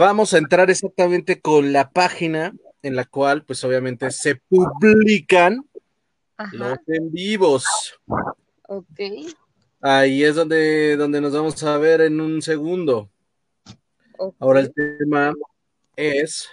[0.00, 5.68] vamos a entrar exactamente con la página en la cual, pues obviamente, se publican
[6.52, 7.66] los en vivos.
[8.66, 9.00] Ok.
[9.82, 13.10] Ahí es donde, donde nos vamos a ver en un segundo.
[14.38, 15.34] Ahora el tema
[15.96, 16.48] es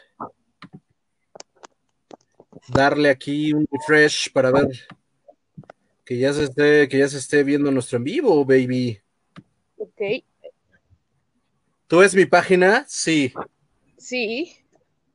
[2.68, 4.68] darle aquí un refresh para ver
[6.04, 9.00] que ya se esté, que ya se esté viendo nuestro en vivo, baby.
[9.78, 10.02] Ok.
[11.88, 12.86] ¿Tú ves mi página?
[12.88, 13.34] Sí.
[13.98, 14.58] Sí.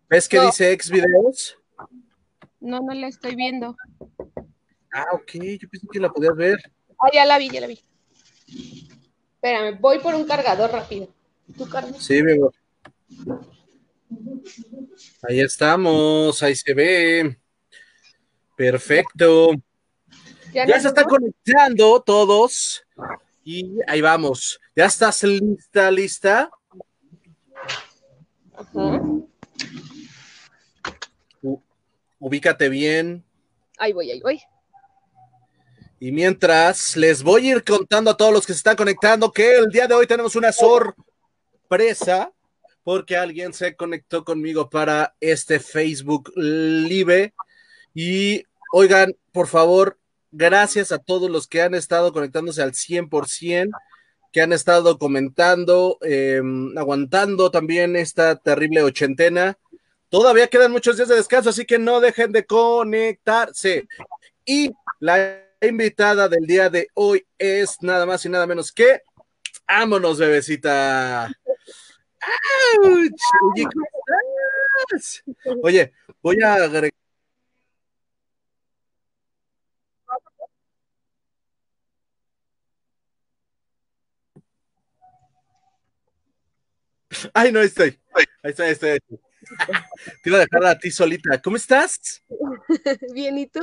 [0.09, 1.59] ¿Ves que dice ex videos?
[2.61, 3.77] No, no la estoy viendo.
[4.91, 6.59] Ah, ok, yo pensé que la podías ver.
[6.98, 7.81] Ah, ya la vi, ya la vi.
[9.35, 11.09] Espérame, voy por un cargador rápido.
[11.59, 12.03] ¿Tú cargas?
[12.03, 12.55] Sí, mi amor.
[15.28, 17.39] Ahí estamos, ahí se ve.
[18.56, 19.50] Perfecto.
[20.55, 22.83] Ya, se están conectando todos.
[23.45, 24.61] Y ahí vamos.
[24.75, 26.50] ¿Ya estás lista, lista?
[28.75, 29.03] Ajá.
[32.19, 33.25] ubícate bien.
[33.79, 34.41] Ahí voy, ahí voy.
[35.99, 39.57] Y mientras les voy a ir contando a todos los que se están conectando que
[39.57, 42.33] el día de hoy tenemos una sorpresa
[42.85, 47.35] porque alguien se conectó conmigo para este Facebook Live.
[47.95, 49.99] Y oigan, por favor,
[50.31, 53.71] gracias a todos los que han estado conectándose al 100%,
[54.33, 59.58] que han estado comentando, em, aguantando también esta terrible ochentena.
[60.08, 63.86] Todavía quedan muchos días de descanso, así que no dejen de conectarse.
[64.44, 69.03] Y la invitada del día de hoy es nada más y nada menos que,
[69.69, 71.30] vámonos, bebecita.
[72.83, 73.10] Oye,
[75.62, 77.02] Oye, voy a agregar.
[87.33, 87.99] Ay, no estoy.
[88.43, 88.99] Ahí estoy, ahí estoy.
[90.22, 91.41] Te iba a dejar a ti solita.
[91.41, 92.22] ¿Cómo estás?
[93.15, 93.60] Bien, ¿y tú?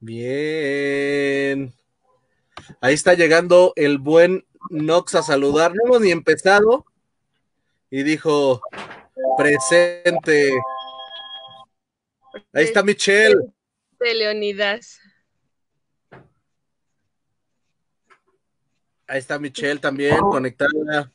[0.00, 1.72] Bien.
[2.80, 5.72] Ahí está llegando el buen Nox a saludar.
[5.74, 6.86] No hemos ni empezado
[7.90, 8.60] y dijo,
[9.36, 10.52] presente.
[12.52, 13.36] Ahí está Michelle.
[13.98, 15.00] De Leonidas.
[19.06, 21.10] Ahí está Michelle también conectada.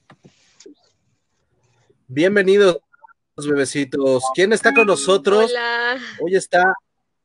[2.15, 2.77] Bienvenidos,
[3.35, 4.23] bebecitos.
[4.35, 5.49] ¿Quién está con nosotros?
[5.49, 5.97] Hola.
[6.21, 6.75] Hoy está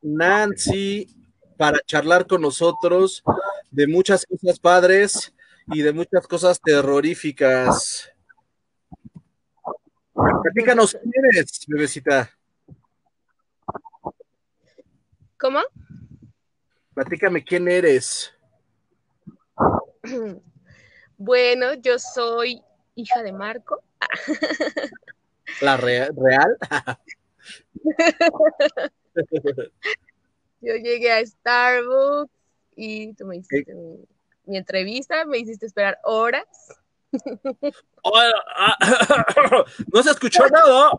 [0.00, 1.15] Nancy
[1.59, 3.22] para charlar con nosotros
[3.71, 5.34] de muchas cosas padres
[5.66, 8.10] y de muchas cosas terroríficas.
[10.15, 12.31] Platícanos quién eres, bebecita.
[15.38, 15.60] ¿Cómo?
[16.94, 18.32] Platícame quién eres.
[21.21, 22.62] Bueno, yo soy
[22.98, 23.82] hija de Marco.
[25.60, 26.10] ¿La real?
[26.16, 26.59] real?
[30.60, 32.31] yo llegué a Starbucks
[32.76, 33.75] y tú me hiciste
[34.44, 36.44] mi entrevista, me hiciste esperar horas.
[38.10, 38.76] Ah,
[39.92, 40.92] no se escuchó nada.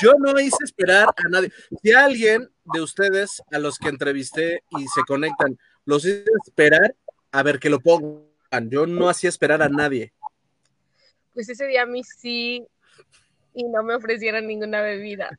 [0.00, 1.52] Yo no hice esperar a nadie.
[1.82, 6.96] Si alguien de ustedes a los que entrevisté y se conectan, los hice esperar,
[7.30, 8.70] a ver que lo pongan.
[8.70, 10.12] Yo no hacía esperar a nadie.
[11.38, 12.66] Pues ese día a mí sí,
[13.54, 15.30] y no me ofrecieron ninguna bebida.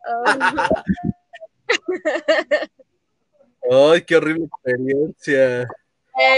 [3.69, 5.67] Ay, qué horrible experiencia.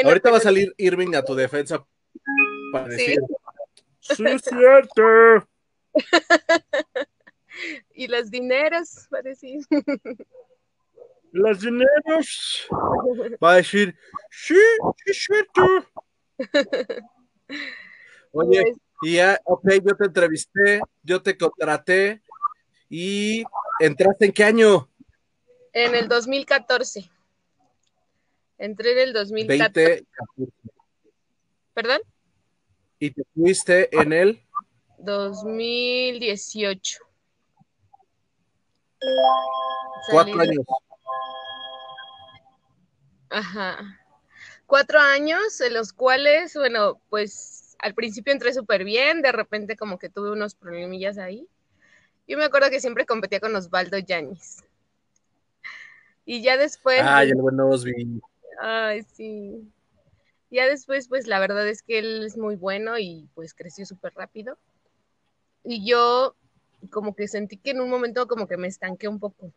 [0.04, 1.86] Ahorita va a salir Irving a tu defensa
[2.74, 3.20] para decir,
[4.00, 5.48] sí, es cierto.
[7.94, 9.60] y las dineras, para decir.
[11.34, 12.68] Las dineras.
[13.44, 13.96] Va a decir,
[14.32, 14.58] sí,
[15.06, 15.86] es cierto.
[18.34, 22.22] Oye, pues y ya, ok, yo te entrevisté, yo te contraté
[22.90, 23.44] y
[23.80, 24.90] entraste en qué año?
[25.74, 27.10] En el 2014.
[28.58, 30.06] Entré en el 2014.
[31.74, 32.02] ¿Perdón?
[33.00, 34.46] ¿Y te fuiste en el?
[35.00, 37.00] 2018.
[40.12, 40.64] Cuatro años.
[43.30, 44.00] Ajá.
[44.68, 49.98] Cuatro años en los cuales, bueno, pues al principio entré súper bien, de repente como
[49.98, 51.48] que tuve unos problemillas ahí.
[52.28, 54.64] Yo me acuerdo que siempre competía con Osvaldo Yanis.
[56.24, 57.02] Y ya después.
[57.04, 58.22] Ay, el buen Osvi.
[58.60, 59.68] Ay, sí.
[60.52, 64.14] Ya después, pues la verdad es que él es muy bueno y pues creció súper
[64.14, 64.58] rápido.
[65.64, 66.36] Y yo
[66.92, 69.52] como que sentí que en un momento como que me estanqué un poco.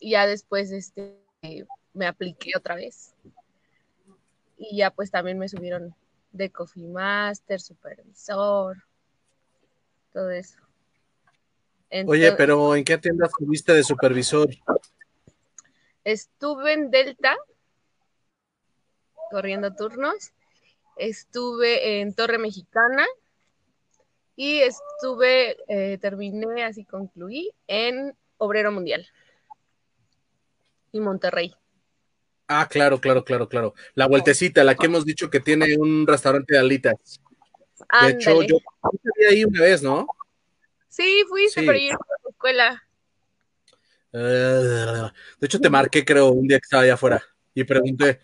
[0.00, 1.16] Y ya después este,
[1.92, 3.14] me apliqué otra vez.
[4.58, 5.94] Y ya pues también me subieron
[6.32, 8.76] de Coffee Master, supervisor.
[10.12, 10.58] todo eso.
[12.06, 14.48] Oye, pero ¿en qué tienda estuviste de supervisor?
[16.04, 17.36] Estuve en Delta,
[19.30, 20.32] corriendo turnos.
[20.96, 23.06] Estuve en Torre Mexicana
[24.36, 29.06] y estuve, eh, terminé, así concluí, en Obrero Mundial
[30.92, 31.54] y Monterrey.
[32.54, 33.74] Ah, claro, claro, claro, claro.
[33.94, 37.20] La vueltecita, la que hemos dicho que tiene un restaurante de alitas.
[38.02, 38.58] De hecho, yo
[38.90, 40.06] fui ahí una vez, ¿no?
[40.88, 42.82] Sí, fuiste, pero yo a la escuela.
[44.12, 45.10] Eh,
[45.40, 47.22] de hecho, te marqué, creo, un día que estaba allá afuera
[47.54, 48.20] y pregunté.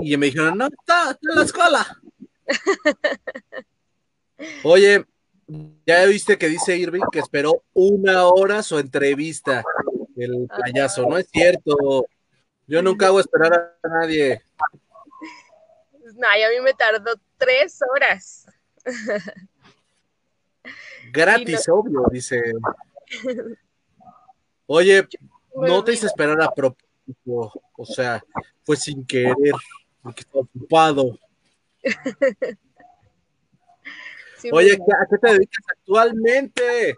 [0.00, 2.00] Y me dijeron, no, está, en la escuela.
[4.64, 5.04] Oye,
[5.86, 9.62] ya viste que dice Irving que esperó una hora su entrevista,
[10.16, 11.08] el payaso.
[11.08, 12.06] No es cierto.
[12.70, 14.44] Yo nunca hago esperar a nadie.
[16.14, 18.46] No, y a mí me tardó tres horas.
[21.12, 22.40] Gratis, obvio, dice.
[24.66, 25.04] Oye,
[25.56, 28.22] no te hice esperar a propósito, o sea,
[28.62, 29.34] fue sin querer,
[30.00, 31.18] porque estaba ocupado.
[34.52, 36.94] Oye, ¿a qué te dedicas actualmente?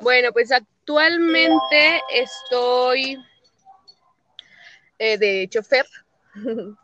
[0.00, 3.18] Bueno, pues actualmente estoy
[5.04, 5.86] eh, de chofer.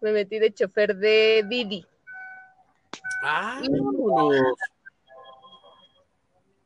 [0.00, 1.84] Me metí de chofer de Didi.
[3.22, 3.60] Ah,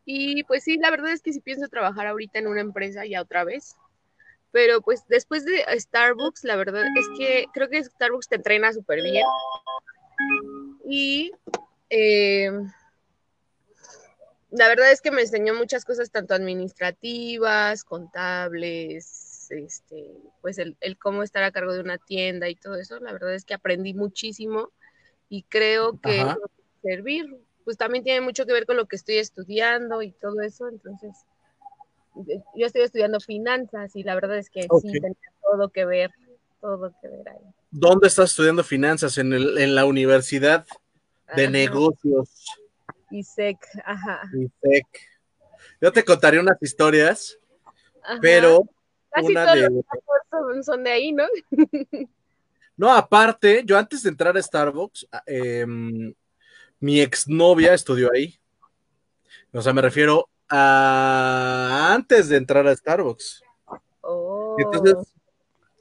[0.05, 3.23] y pues sí, la verdad es que sí pienso trabajar ahorita en una empresa ya
[3.23, 3.77] otra vez.
[4.51, 9.03] Pero pues después de Starbucks, la verdad es que creo que Starbucks te entrena súper
[9.03, 9.25] bien.
[10.85, 11.31] Y
[11.91, 12.51] eh,
[14.51, 21.23] la verdad es que me enseñó muchas cosas, tanto administrativas, contables, este, pues el, cómo
[21.23, 22.99] estar a cargo de una tienda y todo eso.
[23.01, 24.71] La verdad es que aprendí muchísimo
[25.29, 26.25] y creo que
[26.83, 27.27] servir
[27.65, 31.15] pues también tiene mucho que ver con lo que estoy estudiando y todo eso, entonces
[32.57, 36.11] yo estoy estudiando finanzas y la verdad es que sí tenía todo que ver,
[36.61, 37.45] todo que ver ahí.
[37.71, 39.19] ¿Dónde estás estudiando finanzas?
[39.19, 40.67] En, el, en la Universidad
[41.37, 42.45] de Negocios.
[43.11, 44.23] ISEC, ajá.
[44.33, 44.87] ISEC.
[45.81, 47.39] Yo te contaré unas historias,
[48.21, 48.69] pero
[49.11, 49.71] Casi una todos de...
[50.55, 51.25] los son de ahí, ¿no?
[52.77, 55.67] no, aparte, yo antes de entrar a Starbucks, eh,
[56.81, 58.39] mi exnovia estudió ahí.
[59.53, 63.43] O sea, me refiero a antes de entrar a Starbucks.
[64.03, 64.57] Oh.
[64.59, 64.97] Entonces,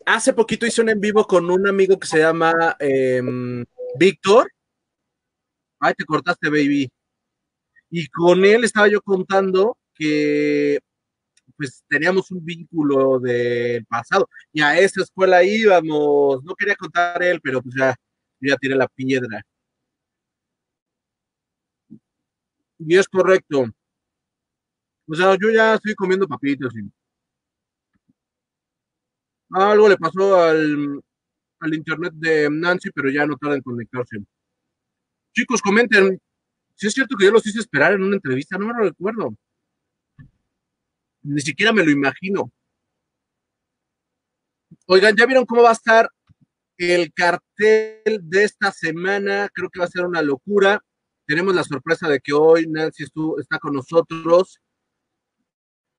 [0.06, 3.66] hace poquito hice un en vivo con un amigo que se llama em,
[3.96, 4.52] Víctor.
[5.80, 6.92] Ay, te cortaste, baby.
[7.90, 10.80] Y con él estaba yo contando que
[11.60, 16.42] pues teníamos un vínculo del pasado y a esa escuela íbamos.
[16.46, 17.94] No quería contar él, pero pues ya,
[18.40, 19.42] ya tiré la piedra.
[22.80, 23.66] Y es correcto.
[25.06, 26.74] O sea, yo ya estoy comiendo papitas.
[26.78, 26.90] Y...
[29.52, 31.02] Algo le pasó al,
[31.60, 34.18] al internet de Nancy, pero ya no tarda en conectarse.
[35.34, 36.18] Chicos, comenten.
[36.76, 39.36] Si es cierto que yo los hice esperar en una entrevista, no me lo recuerdo.
[41.24, 42.52] Ni siquiera me lo imagino.
[44.88, 46.10] Oigan, ¿ya vieron cómo va a estar
[46.78, 49.50] el cartel de esta semana?
[49.54, 50.84] Creo que va a ser una locura.
[51.26, 53.06] Tenemos la sorpresa de que hoy Nancy
[53.40, 54.60] está con nosotros.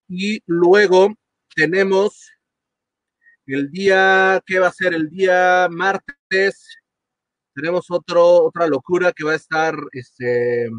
[0.09, 1.15] Y luego
[1.55, 2.31] tenemos
[3.47, 4.95] el día, ¿qué va a ser?
[4.95, 6.79] El día martes.
[7.55, 10.71] Tenemos otro, otra locura que va a estar, este,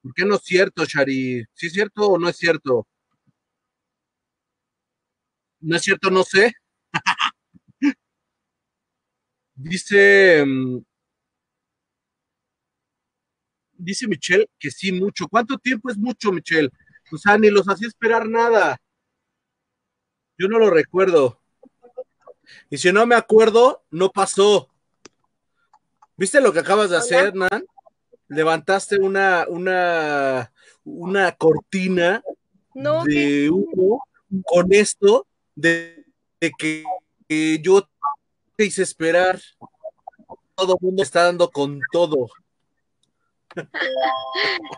[0.00, 1.44] ¿por qué no es cierto, Shari?
[1.54, 2.86] ¿Sí es cierto o no es cierto?
[5.66, 6.54] No es cierto, no sé.
[9.56, 10.78] Dice, mm,
[13.72, 15.26] dice Michelle que sí, mucho.
[15.26, 16.70] ¿Cuánto tiempo es mucho, Michelle?
[17.10, 18.78] O sea, ni los hacía esperar nada.
[20.38, 21.40] Yo no lo recuerdo.
[22.70, 24.68] Y si no me acuerdo, no pasó.
[26.16, 27.66] ¿Viste lo que acabas de hacer, Nan?
[28.28, 30.52] Levantaste una, una,
[30.84, 32.22] una cortina
[32.74, 34.06] de humo
[34.44, 36.04] con esto de,
[36.58, 36.84] que,
[37.28, 37.88] que yo
[38.54, 39.40] te hice esperar.
[40.54, 42.28] Todo el mundo está dando con todo.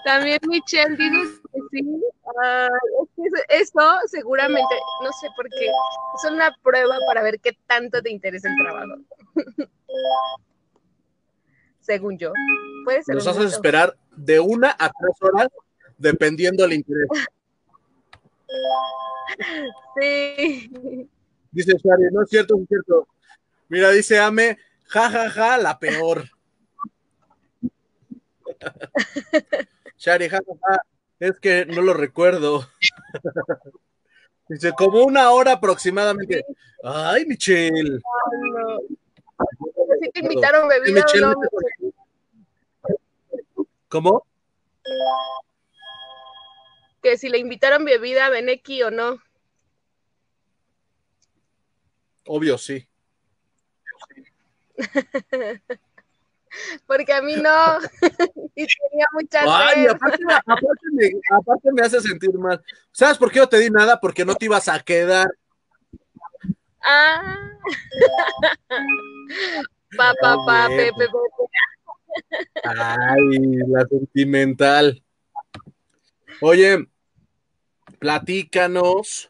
[0.04, 2.02] También Michelle dice que sí.
[2.40, 2.68] Ah,
[3.48, 8.48] eso seguramente, no sé por qué, es una prueba para ver qué tanto te interesa
[8.48, 8.94] el trabajo.
[11.80, 12.32] Según yo.
[12.84, 15.48] Puede ser Nos haces esperar de una a tres horas
[15.96, 17.08] dependiendo del interés.
[20.00, 20.70] Sí.
[21.50, 23.08] Dice Shari, no es cierto, es cierto.
[23.68, 26.24] Mira, dice Ame, jajaja, ja, ja, la peor.
[29.98, 30.82] Shari, jajaja,
[31.20, 32.66] es que no lo recuerdo.
[34.48, 36.44] Dice, como una hora aproximadamente.
[36.82, 37.98] Ay, Michelle.
[37.98, 38.78] No.
[40.00, 41.40] ¿Sí te invitaron bebida Michelle, o no?
[43.88, 44.26] ¿Cómo?
[47.02, 49.18] Que si le invitaron bebida a Beneki o no.
[52.26, 52.86] Obvio, sí.
[56.86, 57.78] Porque a mí no.
[58.54, 62.62] y tenía mucha Ay, aparte, aparte me, aparte me hace sentir mal.
[62.90, 64.00] ¿Sabes por qué no te di nada?
[64.00, 65.28] Porque no te ibas a quedar.
[66.82, 67.36] Ah.
[69.96, 71.08] pa, pa, pa, Oye, pe, pues.
[71.08, 71.18] pe, pe,
[72.62, 72.64] pe.
[72.64, 73.38] Ay,
[73.68, 75.02] la sentimental.
[76.40, 76.86] Oye,
[77.98, 79.28] platícanos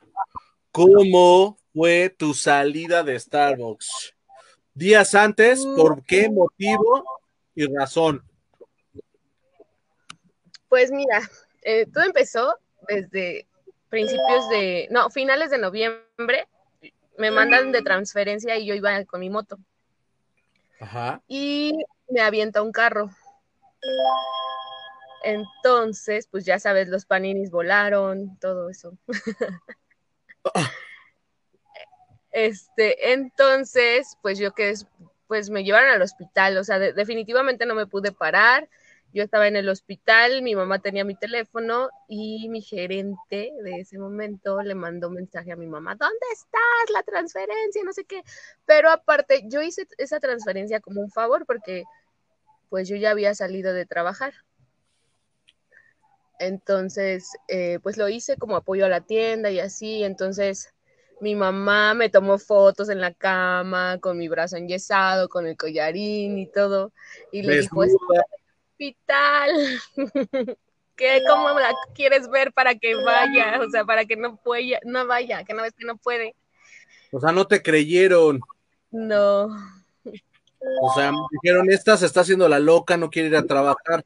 [0.72, 4.14] cómo fue tu salida de Starbucks.
[4.74, 7.04] Días antes, ¿por qué motivo
[7.54, 8.22] y razón?
[10.68, 11.22] Pues mira,
[11.62, 12.54] eh, todo empezó
[12.86, 13.46] desde
[13.88, 16.46] principios de, no, finales de noviembre.
[17.16, 19.58] Me mandan de transferencia y yo iba con mi moto.
[20.80, 21.20] Ajá.
[21.26, 21.72] y
[22.08, 23.10] me avienta un carro.
[25.24, 28.96] Entonces, pues ya sabes, los paninis volaron, todo eso.
[32.30, 34.74] Este, entonces, pues yo que
[35.26, 38.68] pues me llevaron al hospital, o sea, de- definitivamente no me pude parar.
[39.12, 43.98] Yo estaba en el hospital, mi mamá tenía mi teléfono y mi gerente de ese
[43.98, 46.90] momento le mandó mensaje a mi mamá, ¿dónde estás?
[46.92, 48.22] La transferencia, no sé qué.
[48.66, 51.84] Pero aparte, yo hice esa transferencia como un favor porque
[52.70, 54.34] pues yo ya había salido de trabajar.
[56.38, 60.04] Entonces, eh, pues lo hice como apoyo a la tienda y así.
[60.04, 60.72] Entonces,
[61.20, 66.38] mi mamá me tomó fotos en la cama con mi brazo enyesado, con el collarín
[66.38, 66.92] y todo.
[67.32, 68.24] Y le dijo, es Desnuda.
[68.70, 69.50] hospital.
[70.96, 71.22] ¿Qué?
[71.28, 73.60] ¿Cómo la quieres ver para que vaya?
[73.60, 76.34] O sea, para que no pueda, no vaya, que no ves que no puede.
[77.12, 78.40] O sea, no te creyeron.
[78.90, 79.48] No.
[80.82, 84.04] O sea, dijeron, esta se está haciendo la loca, no quiere ir a trabajar.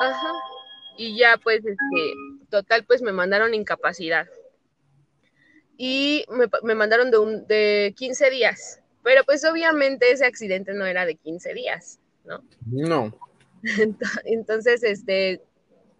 [0.00, 0.32] Ajá.
[0.98, 2.12] Y ya, pues, este,
[2.50, 4.26] total, pues me mandaron incapacidad.
[5.76, 8.80] Y me, me mandaron de, un, de 15 días.
[9.04, 12.42] Pero pues obviamente ese accidente no era de 15 días, ¿no?
[12.66, 13.16] No.
[13.62, 15.40] Ent- Entonces, este,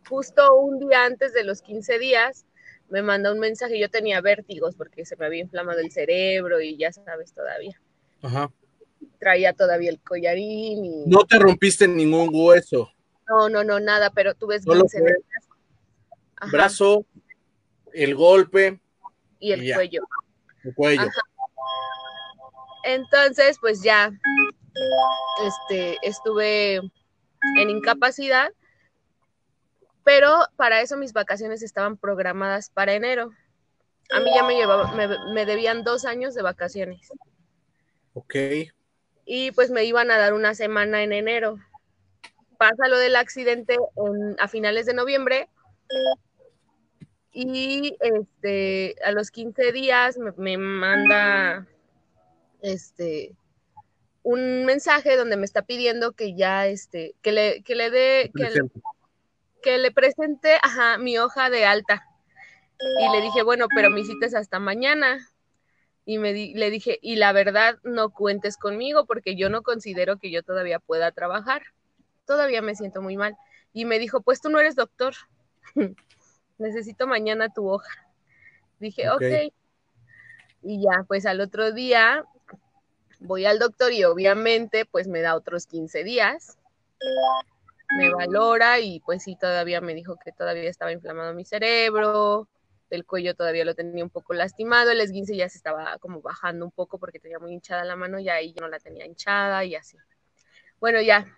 [0.09, 2.45] justo un día antes de los 15 días,
[2.91, 3.79] me manda un mensaje.
[3.79, 7.81] Yo tenía vértigos porque se me había inflamado el cerebro y ya sabes todavía.
[8.21, 8.51] Ajá.
[9.21, 11.05] Traía todavía el collarín y.
[11.07, 12.91] No te rompiste ningún hueso.
[13.29, 15.49] No, no, no, nada, pero Solo esguince en fue el brazo.
[16.37, 17.07] Ajá, Brazo,
[17.93, 18.81] el golpe,
[19.41, 20.03] y el y cuello.
[20.65, 21.03] el cuello.
[21.03, 21.21] Ajá.
[22.85, 24.13] Entonces, pues ya,
[25.45, 28.51] este, estuve en incapacidad,
[30.05, 33.31] pero para eso mis vacaciones estaban programadas para enero.
[34.11, 37.11] A mí ya me llevaba, me, me debían dos años de vacaciones
[38.15, 38.35] Ok.
[39.27, 41.59] y pues me iban a dar una semana en enero.
[42.59, 45.49] Pasa lo del accidente en- a finales de noviembre
[47.33, 51.67] y este, a los 15 días me, me manda
[52.61, 53.37] este,
[54.25, 58.43] un mensaje donde me está pidiendo que ya, este, que le, que le dé, que,
[58.43, 58.81] le- Presente.
[59.63, 62.05] que le presente, ajá, mi hoja de alta.
[63.01, 65.29] Y le dije, bueno, pero mi cita es hasta mañana.
[66.05, 70.19] Y me di- le dije, y la verdad, no cuentes conmigo porque yo no considero
[70.19, 71.63] que yo todavía pueda trabajar.
[72.29, 73.37] Todavía me siento muy mal.
[73.73, 75.15] Y me dijo, pues tú no eres doctor.
[76.59, 78.07] Necesito mañana tu hoja.
[78.79, 79.53] Dije, Ok.
[80.63, 82.25] Y ya, pues al otro día
[83.21, 86.59] voy al doctor y obviamente pues me da otros 15 días.
[87.97, 92.47] Me valora y pues sí, todavía me dijo que todavía estaba inflamado mi cerebro,
[92.91, 96.67] el cuello todavía lo tenía un poco lastimado, el esguince ya se estaba como bajando
[96.67, 99.65] un poco porque tenía muy hinchada la mano, ya ahí yo no la tenía hinchada
[99.65, 99.97] y así.
[100.81, 101.38] Bueno, ya,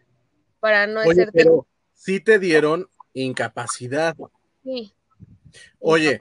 [0.61, 1.33] para no Oye, hacerte...
[1.35, 4.17] pero sí te dieron incapacidad.
[4.63, 4.93] Sí,
[5.81, 6.19] Oye,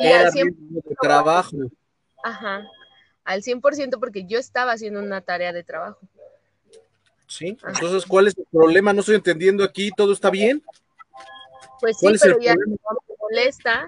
[0.00, 1.56] era al 100%, ritmo de trabajo.
[2.24, 2.66] ajá,
[3.24, 6.00] al 100% porque yo estaba haciendo una tarea de trabajo.
[7.26, 7.56] ¿Sí?
[7.66, 8.92] Entonces, ¿cuál es el problema?
[8.92, 10.62] No estoy entendiendo aquí, ¿todo está bien?
[11.80, 12.76] Pues sí, ¿Cuál es el pero ya me
[13.18, 13.86] molesta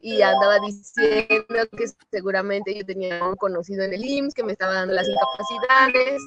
[0.00, 4.74] y andaba diciendo que seguramente yo tenía un conocido en el IMSS que me estaba
[4.74, 6.22] dando las incapacidades,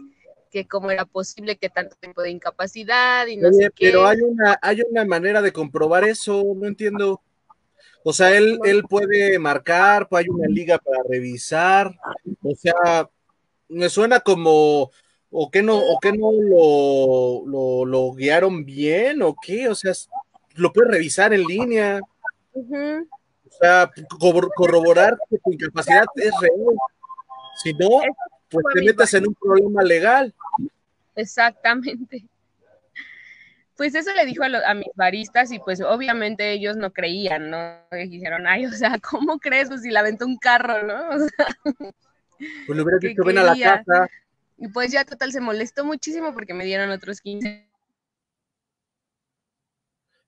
[0.52, 3.88] que cómo era posible que tanto tiempo de incapacidad y no Oye, sé qué.
[3.88, 7.22] pero hay una, hay una manera de comprobar eso, no entiendo.
[8.04, 11.96] O sea, él, él puede marcar, pues hay una liga para revisar.
[12.44, 13.10] O sea,
[13.70, 14.92] me suena como,
[15.30, 19.94] o que no, o que no lo, lo, lo guiaron bien, o qué, o sea,
[20.56, 22.02] lo puedes revisar en línea.
[22.54, 23.90] O sea,
[24.20, 26.56] corro- corroborar que tu incapacidad es real.
[27.64, 28.02] Si no,
[28.52, 30.34] pues te metes en un problema legal.
[31.16, 32.26] Exactamente.
[33.78, 37.80] Pues eso le dijo a, mis baristas y pues obviamente ellos no creían, ¿no?
[37.92, 39.70] Y dijeron, ay, o sea, ¿cómo crees?
[39.70, 41.10] Pues si la aventó un carro, ¿no?
[41.16, 41.48] O sea,
[42.68, 44.10] Pues le hubiera ¿Qué dicho, ven a la casa.
[44.58, 47.68] y pues ya total se molestó muchísimo porque me dieron otros 15.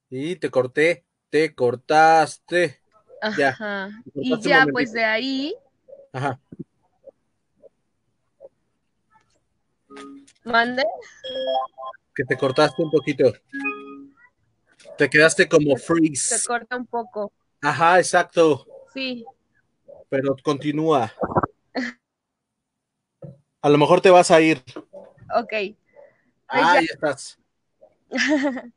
[0.10, 2.80] Y te corté, te cortaste.
[3.38, 3.50] Ya.
[3.50, 3.89] Ajá.
[4.13, 5.56] Te Y cortaste ya pues de ahí,
[6.12, 6.39] Ajá.
[10.44, 10.84] Mandé.
[12.16, 13.32] Que te cortaste un poquito.
[14.98, 16.48] Te quedaste como Se freeze.
[16.48, 17.32] corta un poco.
[17.62, 18.66] Ajá, exacto.
[18.94, 19.26] Sí.
[20.10, 21.12] Pero continúa.
[23.62, 24.62] A lo mejor te vas a ir.
[25.36, 25.50] Ok.
[25.50, 25.76] Pues
[26.48, 26.80] Ah, ya.
[26.80, 27.40] ahí estás.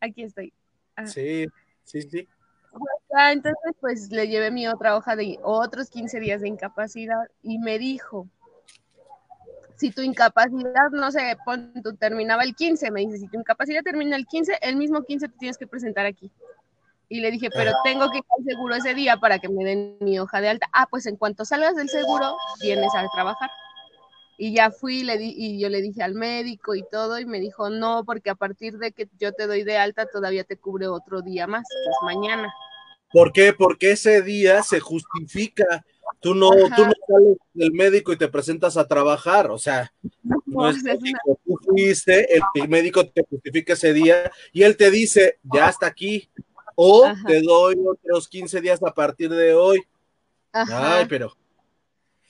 [0.00, 0.52] Aquí estoy.
[0.96, 1.06] Ah.
[1.06, 1.46] Sí,
[1.84, 2.28] sí, sí.
[3.16, 7.58] Ah, entonces, pues le llevé mi otra hoja de otros 15 días de incapacidad y
[7.58, 8.28] me dijo,
[9.84, 13.82] si tu incapacidad, no sé, pon, tú terminaba el 15, me dice, si tu incapacidad
[13.82, 16.30] termina el 15, el mismo 15 te tienes que presentar aquí.
[17.10, 19.98] Y le dije, pero tengo que ir al seguro ese día para que me den
[20.00, 20.70] mi hoja de alta.
[20.72, 23.50] Ah, pues en cuanto salgas del seguro, vienes a trabajar.
[24.38, 27.38] Y ya fui le di, y yo le dije al médico y todo, y me
[27.38, 30.88] dijo, no, porque a partir de que yo te doy de alta, todavía te cubre
[30.88, 32.54] otro día más, que es mañana.
[33.12, 33.52] ¿Por qué?
[33.52, 35.84] Porque ese día se justifica.
[36.20, 36.76] Tú no, Ajá.
[36.76, 39.50] tú no sales del médico y te presentas a trabajar.
[39.50, 39.92] O sea,
[40.46, 40.98] no es es.
[41.44, 46.30] Tú fuiste, el médico te justifica ese día y él te dice, ya hasta aquí.
[46.76, 47.22] O Ajá.
[47.26, 49.82] te doy otros 15 días a partir de hoy.
[50.52, 50.98] Ajá.
[50.98, 51.36] Ay, pero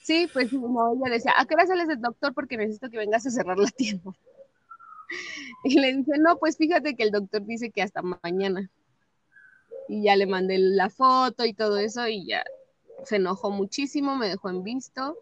[0.05, 2.31] Sí, pues no, ella decía, ¿a qué hora sales del doctor?
[2.35, 4.11] Porque necesito que vengas a cerrar la tienda.
[5.63, 8.69] Y le dije, no, pues fíjate que el doctor dice que hasta mañana.
[9.87, 12.43] Y ya le mandé la foto y todo eso y ya
[13.05, 15.17] se enojó muchísimo, me dejó en visto.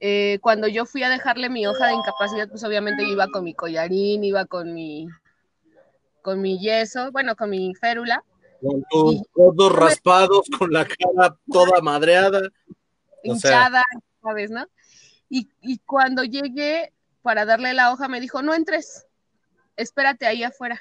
[0.00, 3.44] Eh, cuando yo fui a dejarle mi hoja de incapacidad, pues obviamente yo iba con
[3.44, 5.06] mi collarín, iba con mi,
[6.22, 8.22] con mi yeso, bueno, con mi férula.
[8.60, 12.40] con tus codos raspados, con la cara toda madreada.
[13.26, 13.84] O sea- hinchada,
[14.22, 14.66] ¿sabes, no?
[15.30, 19.06] Y, y cuando llegué para darle la hoja, me dijo, no entres,
[19.76, 20.80] espérate ahí afuera,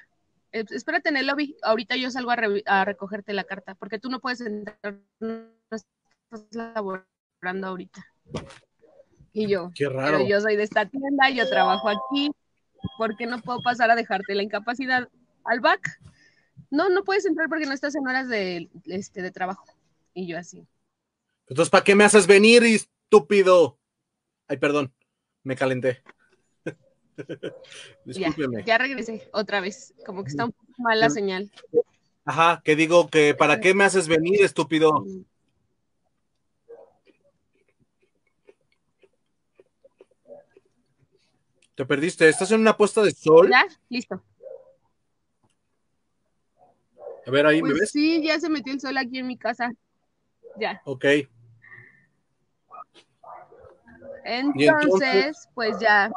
[0.52, 4.10] espérate en el lobby, ahorita yo salgo a, re- a recogerte la carta, porque tú
[4.10, 5.46] no puedes entrar, no
[6.36, 8.06] estás laborando ahorita.
[9.34, 10.18] Y yo, Qué raro.
[10.18, 12.30] pero yo soy de esta tienda, yo trabajo aquí,
[12.98, 15.10] ¿por qué no puedo pasar a dejarte la incapacidad
[15.44, 16.00] al back?
[16.70, 19.66] No, no puedes entrar porque no estás en horas de, este, de trabajo.
[20.14, 20.68] Y yo así.
[21.48, 23.78] Entonces, ¿para qué me haces venir, estúpido?
[24.48, 24.94] Ay, perdón,
[25.44, 26.04] me calenté.
[28.06, 28.64] Discúlpeme.
[28.64, 29.94] ya regresé otra vez.
[30.06, 31.52] Como que está un poco mal la Pero- señal.
[32.26, 35.06] Ajá, que digo que ¿para qué me haces venir, estúpido?
[41.76, 42.30] Te perdiste.
[42.30, 43.50] ¿Estás en una puesta de sol?
[43.50, 43.66] ¿Ya?
[43.90, 44.24] Listo.
[47.26, 47.92] A ver, ahí me Pues ves.
[47.92, 49.72] sí, ya se metió el sol aquí en mi casa.
[50.60, 50.82] Ya.
[50.86, 51.06] Ok.
[54.26, 55.50] Entonces, entonces?
[55.54, 56.12] pues ya.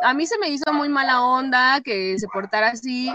[0.00, 3.10] A mí se me hizo muy mala onda que se portara así.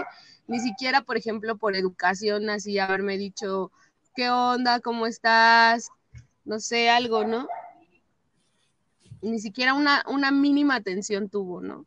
[0.46, 3.72] Ni siquiera, por ejemplo, por educación, así haberme dicho,
[4.14, 4.80] ¿qué onda?
[4.80, 5.88] ¿Cómo estás?
[6.44, 7.48] No sé, algo, ¿no?
[9.24, 11.86] Ni siquiera una, una mínima atención tuvo, ¿no?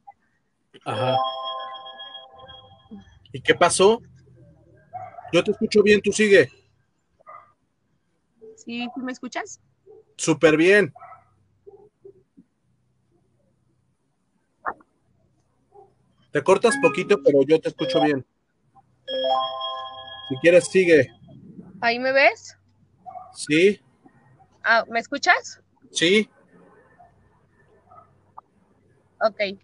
[0.83, 1.15] Ajá.
[3.31, 4.01] ¿Y qué pasó?
[5.31, 6.49] Yo te escucho bien, tú sigue.
[8.55, 9.61] ¿Sí, ¿sí me escuchas?
[10.15, 10.91] Súper bien.
[16.31, 18.25] Te cortas poquito, pero yo te escucho bien.
[20.29, 21.07] Si quieres, sigue.
[21.81, 22.57] ¿Ahí me ves?
[23.33, 23.79] Sí,
[24.63, 25.61] Ah, ¿Me escuchas?
[25.91, 26.27] sí.
[29.21, 29.59] Ok.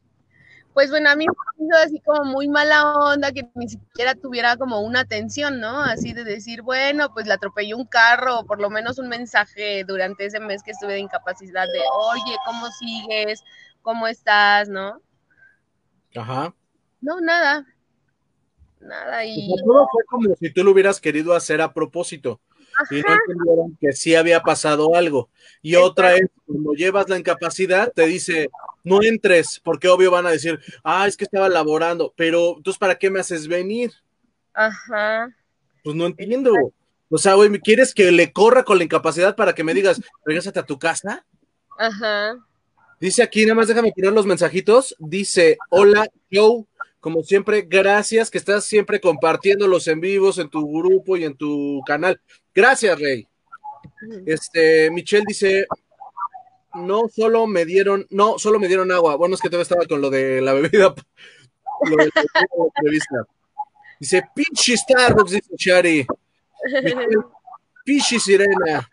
[0.73, 4.57] Pues bueno, a mí me hizo así como muy mala onda que ni siquiera tuviera
[4.57, 5.81] como una atención, ¿no?
[5.81, 9.83] Así de decir, bueno, pues le atropelló un carro, o por lo menos un mensaje
[9.83, 13.43] durante ese mes que estuve de incapacidad de, oye, ¿cómo sigues?
[13.83, 14.67] ¿Cómo estás?
[14.67, 14.99] ¿No?
[16.15, 16.55] Ajá.
[17.01, 17.67] No, nada.
[18.79, 19.25] Nada.
[19.25, 22.41] Y O sea, todo fue como si tú lo hubieras querido hacer a propósito.
[22.89, 25.29] Y no entendieron que sí había pasado algo.
[25.61, 28.49] Y otra es, cuando llevas la incapacidad, te dice,
[28.83, 32.95] no entres, porque obvio van a decir, ah, es que estaba laborando, pero entonces, ¿para
[32.95, 33.91] qué me haces venir?
[34.53, 35.33] Ajá.
[35.83, 36.53] Pues no entiendo.
[37.09, 40.59] O sea, güey, ¿quieres que le corra con la incapacidad para que me digas, regrésate
[40.59, 41.25] a tu casa?
[41.77, 42.37] Ajá.
[42.99, 44.95] Dice aquí, nada más déjame poner los mensajitos.
[44.99, 46.65] Dice, hola, Joe,
[46.99, 51.35] como siempre, gracias que estás siempre compartiendo los en vivos en tu grupo y en
[51.35, 52.19] tu canal.
[52.55, 53.27] Gracias, Rey.
[54.25, 55.67] Este, Michelle dice,
[56.73, 59.15] no solo me dieron, no, solo me dieron agua.
[59.15, 60.93] Bueno, es que todavía estaba con lo de la bebida.
[61.85, 63.27] Lo de la
[63.99, 66.07] Dice, pinche Starbucks, dice Chari.
[67.83, 68.89] Pinche sirena.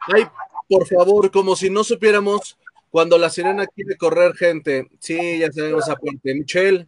[0.00, 0.26] Ay,
[0.68, 2.58] por favor, como si no supiéramos
[2.90, 4.88] cuando la sirena quiere correr gente.
[4.98, 6.34] Sí, ya sabemos aparte.
[6.34, 6.86] Michelle.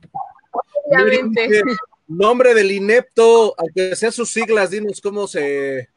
[0.85, 1.63] Obviamente.
[2.09, 5.89] Nombre del inepto, aunque sean sus siglas, dinos cómo se.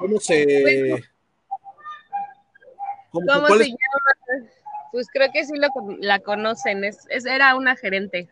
[0.00, 1.04] ¿Cómo se.?
[3.10, 3.76] ¿Cómo, se llama?
[4.92, 5.52] Pues creo que sí
[6.00, 6.84] la conocen.
[6.84, 8.30] Es, era una gerente.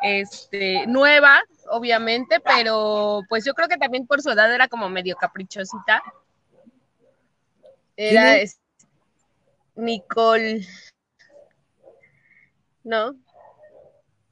[0.00, 5.16] Este, nueva, obviamente, pero pues yo creo que también por su edad era como medio
[5.16, 6.02] caprichosita.
[7.96, 8.36] Era
[9.74, 10.66] Nicole.
[12.84, 13.16] ¿No?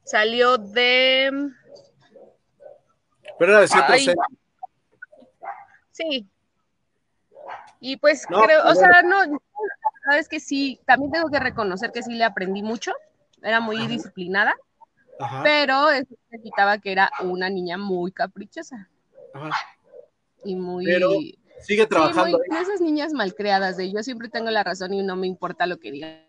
[0.04, 1.50] Salió de.
[3.38, 4.14] Pero era de 106.
[5.92, 6.28] Sí.
[7.80, 9.38] Y pues creo, o sea, no,
[10.04, 12.92] sabes que sí, también tengo que reconocer que sí le aprendí mucho,
[13.42, 14.54] era muy disciplinada,
[15.42, 18.88] pero eso significaba que era una niña muy caprichosa.
[19.34, 19.50] Ajá.
[20.44, 20.84] Y muy...
[21.62, 22.38] Sigue trabajando.
[22.38, 25.78] Sí, esas niñas malcriadas de yo siempre tengo la razón y no me importa lo
[25.78, 26.26] que digan.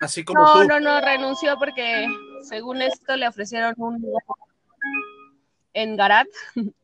[0.00, 2.06] Así como no, No, no, renunció porque
[2.42, 4.04] según esto le ofrecieron un
[5.72, 6.28] en Garat,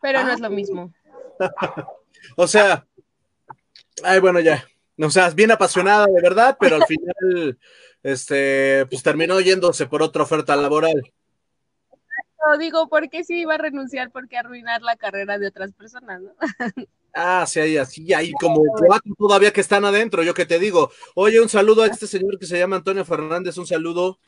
[0.00, 0.92] pero no es lo mismo.
[2.36, 2.86] o sea,
[4.02, 4.66] ay, bueno, ya.
[5.00, 7.58] O sea, bien apasionada de verdad, pero al final,
[8.02, 11.02] este, pues terminó yéndose por otra oferta laboral
[12.56, 14.10] digo, porque sí iba a renunciar?
[14.10, 16.32] Porque arruinar la carrera de otras personas, ¿no?
[17.20, 20.92] Ah, sí, hay así, hay como cuatro todavía que están adentro, yo que te digo.
[21.14, 24.20] Oye, un saludo a este señor que se llama Antonio Fernández, un saludo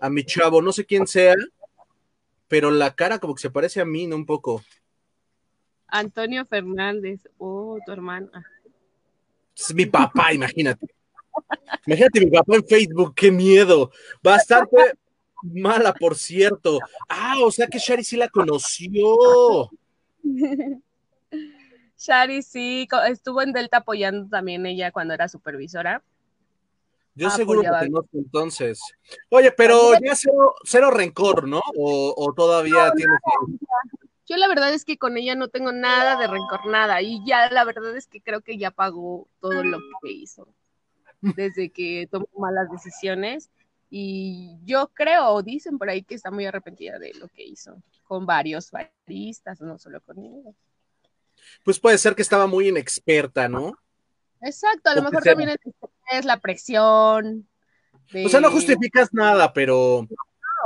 [0.00, 1.34] a mi chavo, no sé quién sea,
[2.46, 4.14] pero la cara como que se parece a mí, ¿no?
[4.14, 4.62] Un poco.
[5.92, 8.30] Antonio Fernández, oh, tu hermana.
[9.54, 10.86] Es mi papá, imagínate.
[11.86, 13.90] Imagínate mi papá en Facebook, qué miedo.
[14.22, 14.94] Bastante,
[15.42, 16.78] mala, por cierto.
[17.06, 19.70] Ah, o sea que Shari sí la conoció.
[21.98, 26.02] Shari sí, estuvo en Delta apoyando también ella cuando era supervisora.
[27.14, 28.80] Yo seguro que conozco entonces.
[29.28, 30.14] Oye, pero ya
[30.64, 31.60] cero, rencor, ¿no?
[31.76, 33.12] O, todavía tiene
[34.32, 37.02] Yo la verdad es que con ella no tengo nada de rencor, nada.
[37.02, 40.48] Y ya la verdad es que creo que ya pagó todo lo que hizo.
[41.20, 43.50] Desde que tomó malas decisiones
[43.90, 48.24] y yo creo, dicen por ahí que está muy arrepentida de lo que hizo con
[48.24, 50.54] varios baristas, no solo conmigo.
[51.62, 53.76] Pues puede ser que estaba muy inexperta, ¿no?
[54.40, 55.50] Exacto, a lo mejor también
[56.10, 57.46] es la presión.
[58.24, 60.08] O sea, no justificas nada, pero.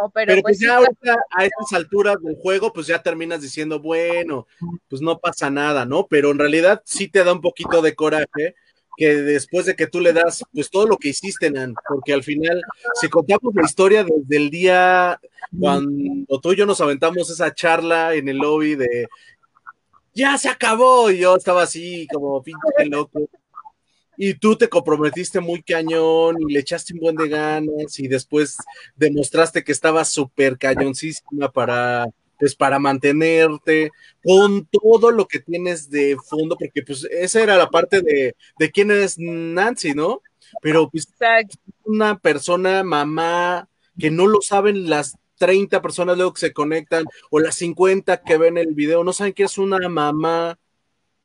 [0.01, 3.81] No, pero, pues, pues ya ahorita a estas alturas del juego, pues ya terminas diciendo,
[3.81, 4.47] bueno,
[4.89, 6.07] pues no pasa nada, ¿no?
[6.07, 8.55] Pero en realidad sí te da un poquito de coraje
[8.97, 12.23] que después de que tú le das, pues todo lo que hiciste, Nan, porque al
[12.23, 12.63] final,
[12.95, 15.21] si contamos la historia desde el día
[15.59, 19.07] cuando tú y yo nos aventamos esa charla en el lobby de
[20.15, 23.29] ya se acabó, y yo estaba así como pinche loco,
[24.17, 28.57] y tú te comprometiste muy cañón y le echaste un buen de ganas y después
[28.95, 32.07] demostraste que estabas súper cañoncísima para
[32.39, 33.91] pues para mantenerte
[34.23, 38.71] con todo lo que tienes de fondo, porque pues esa era la parte de, de
[38.71, 40.21] quién es Nancy, ¿no?
[40.61, 41.09] Pero pues
[41.85, 47.41] una persona, mamá, que no lo saben las 30 personas luego que se conectan o
[47.41, 50.59] las 50 que ven el video, no saben que es una mamá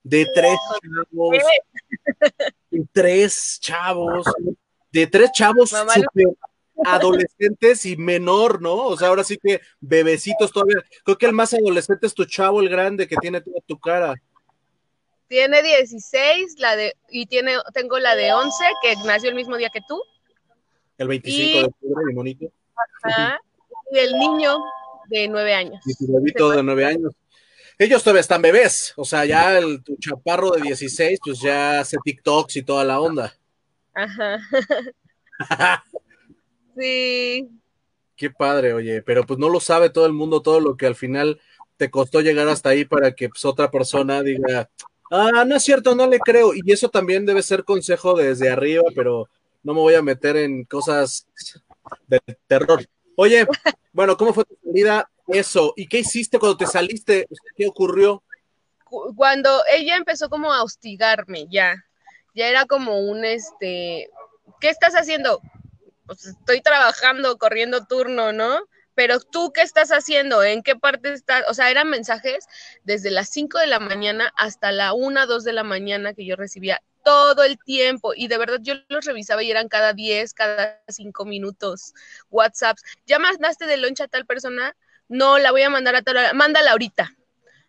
[0.03, 1.37] de tres chavos,
[2.69, 4.25] de tres chavos,
[4.91, 5.73] de tres chavos
[6.83, 8.75] adolescentes y menor, ¿no?
[8.75, 10.83] O sea, ahora sí que bebecitos todavía.
[11.03, 14.15] Creo que el más adolescente es tu chavo, el grande, que tiene toda tu cara.
[15.27, 19.69] Tiene 16, la de, y tiene, tengo la de 11, que nació el mismo día
[19.69, 20.01] que tú.
[20.97, 22.51] El 25 de octubre, mi monito.
[23.91, 24.57] y el niño
[25.07, 25.81] de 9 años.
[25.85, 27.13] Y tu bebito de 9 años.
[27.81, 31.97] Ellos todavía están bebés, o sea, ya el, tu chaparro de 16, pues ya hace
[32.03, 33.35] TikToks y toda la onda.
[33.95, 34.37] Ajá.
[36.77, 37.49] Sí.
[38.15, 40.95] Qué padre, oye, pero pues no lo sabe todo el mundo, todo lo que al
[40.95, 41.41] final
[41.75, 44.69] te costó llegar hasta ahí para que pues, otra persona diga,
[45.11, 46.53] ah, no es cierto, no le creo.
[46.53, 49.27] Y eso también debe ser consejo desde arriba, pero
[49.63, 51.27] no me voy a meter en cosas
[52.07, 52.85] de terror.
[53.15, 53.45] Oye,
[53.91, 55.09] bueno, ¿cómo fue tu salida?
[55.27, 57.27] Eso, ¿y qué hiciste cuando te saliste?
[57.55, 58.23] ¿Qué ocurrió?
[59.15, 61.85] Cuando ella empezó como a hostigarme ya,
[62.35, 64.09] ya era como un, este,
[64.59, 65.41] ¿qué estás haciendo?
[66.05, 68.59] Pues estoy trabajando, corriendo turno, ¿no?
[68.93, 70.43] Pero tú, ¿qué estás haciendo?
[70.43, 71.45] ¿En qué parte estás?
[71.47, 72.45] O sea, eran mensajes
[72.83, 76.35] desde las 5 de la mañana hasta la 1, 2 de la mañana que yo
[76.35, 80.81] recibía todo el tiempo y de verdad yo los revisaba y eran cada 10, cada
[80.87, 81.93] 5 minutos
[82.29, 82.83] WhatsApps.
[83.05, 84.75] ¿Ya mandaste de loncha a tal persona?
[85.11, 86.33] No, la voy a mandar a tal hora.
[86.33, 87.11] Mándala ahorita.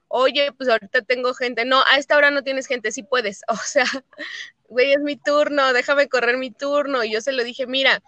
[0.06, 1.64] Oye, pues ahorita tengo gente.
[1.64, 3.42] No, a esta hora no tienes gente, sí puedes.
[3.48, 3.84] O sea,
[4.68, 7.02] güey, es mi turno, déjame correr mi turno.
[7.02, 8.00] Y yo se lo dije, mira,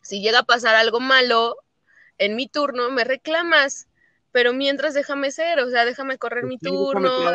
[0.00, 1.56] si llega a pasar algo malo
[2.18, 3.88] en mi turno, me reclamas.
[4.30, 7.32] Pero mientras déjame ser, o sea, déjame correr mi turno.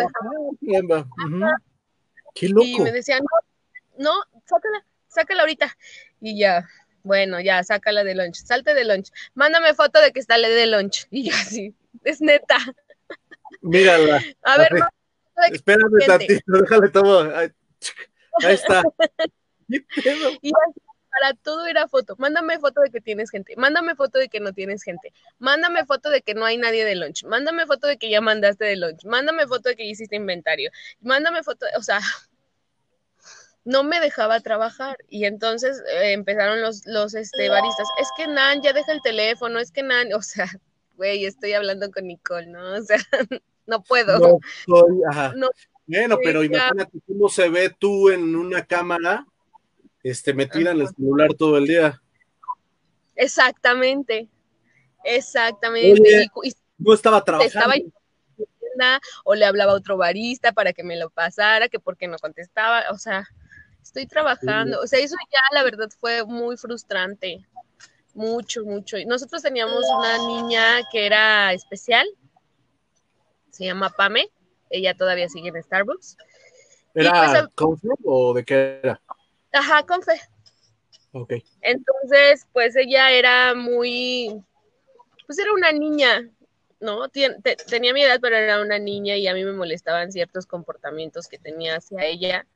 [2.33, 2.65] Qué loco.
[2.65, 3.19] Y me decían,
[3.97, 5.77] no, no, sácala, sácala ahorita.
[6.21, 6.69] Y ya,
[7.03, 9.11] bueno, ya, sácala de lunch, salte de lunch.
[9.33, 11.07] Mándame foto de que sale de lunch.
[11.11, 12.57] Y yo así, es neta.
[13.61, 14.21] Mírala.
[14.43, 14.71] A ver,
[15.51, 17.35] espérame tantito, déjale todo.
[17.35, 17.49] Ahí,
[18.53, 18.83] está.
[20.41, 20.51] y
[21.13, 22.15] para todo era foto.
[22.17, 23.55] Mándame foto de que tienes gente.
[23.55, 25.13] Mándame foto de que no tienes gente.
[25.37, 27.23] Mándame foto de que no hay nadie de lunch.
[27.25, 29.05] Mándame foto de que ya mandaste de lunch.
[29.05, 30.71] Mándame foto de que hiciste inventario.
[31.01, 31.99] Mándame foto, o sea,
[33.65, 38.61] no me dejaba trabajar y entonces eh, empezaron los, los este, baristas, es que Nan
[38.61, 40.47] ya deja el teléfono, es que Nan, o sea,
[40.95, 42.75] güey, estoy hablando con Nicole, ¿no?
[42.75, 42.97] O sea,
[43.65, 44.19] no puedo.
[44.19, 45.33] No soy, ajá.
[45.87, 49.25] bueno, pero imagínate cómo se ve tú en una cámara
[50.03, 52.01] este, metida en el celular todo el día.
[53.15, 54.27] Exactamente,
[55.03, 56.29] exactamente.
[56.77, 57.75] no estaba trabajando.
[59.23, 62.83] o le hablaba a otro barista para que me lo pasara, que porque no contestaba,
[62.91, 63.29] o sea,
[63.83, 67.45] estoy trabajando, o sea, eso ya la verdad fue muy frustrante,
[68.13, 68.97] mucho, mucho.
[69.05, 72.07] Nosotros teníamos una niña que era especial,
[73.51, 74.29] se llama Pame,
[74.69, 76.17] ella todavía sigue en Starbucks.
[76.95, 79.01] ¿Era pues, o de qué era?
[79.51, 80.19] Ajá, con fe.
[81.11, 81.33] Ok.
[81.61, 84.43] Entonces, pues ella era muy,
[85.27, 86.29] pues era una niña,
[86.79, 87.07] ¿no?
[87.09, 91.37] tenía mi edad, pero era una niña y a mí me molestaban ciertos comportamientos que
[91.37, 92.47] tenía hacia ella.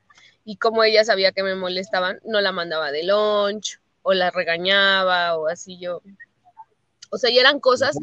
[0.48, 5.36] Y como ella sabía que me molestaban, no la mandaba de lunch o la regañaba
[5.36, 6.00] o así yo.
[7.10, 7.94] O sea, y eran cosas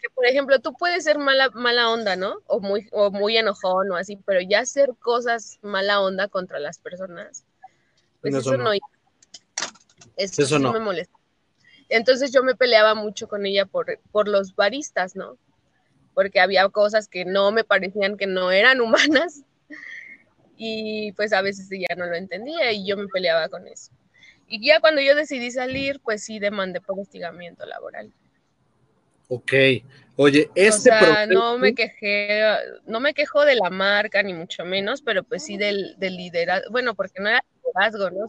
[0.00, 2.36] que, por ejemplo, tú puedes ser mala, mala onda, ¿no?
[2.46, 6.78] O muy, o muy enojón o así, pero ya hacer cosas mala onda contra las
[6.78, 7.44] personas
[8.20, 8.70] pues eso, no.
[10.16, 10.72] Eso, no.
[10.72, 11.18] me molesta.
[11.88, 15.36] Entonces yo me peleaba mucho con ella por, por los baristas, ¿no?
[16.14, 19.42] Porque había cosas que no me parecían que no eran humanas
[20.58, 23.92] y pues a veces ella no lo entendía y yo me peleaba con eso.
[24.48, 28.12] Y ya cuando yo decidí salir, pues sí demandé por hostigamiento laboral.
[29.28, 29.52] Ok.
[30.16, 32.42] Oye, este o sea, no me quejé,
[32.86, 36.70] no me quejo de la marca ni mucho menos, pero pues sí del, del liderazgo,
[36.72, 38.26] bueno, porque no era liderazgo, ¿no?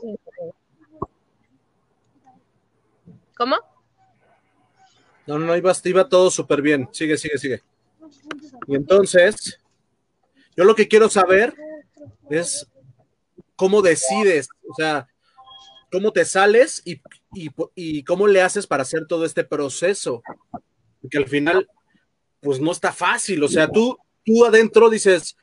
[3.35, 3.55] ¿Cómo?
[5.25, 6.89] No, no, iba, iba todo súper bien.
[6.91, 7.63] Sigue, sigue, sigue.
[8.67, 9.59] Y entonces,
[10.55, 11.55] yo lo que quiero saber
[12.29, 12.67] es
[13.55, 15.07] cómo decides, o sea,
[15.91, 17.01] cómo te sales y,
[17.33, 20.21] y, y cómo le haces para hacer todo este proceso.
[21.01, 21.67] Porque al final
[22.41, 23.43] pues no está fácil.
[23.43, 25.35] O sea, tú, tú adentro dices,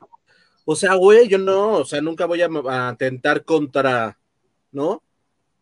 [0.65, 4.19] o sea, güey, yo no, o sea, nunca voy a, atentar contra,
[4.73, 5.03] ¿no?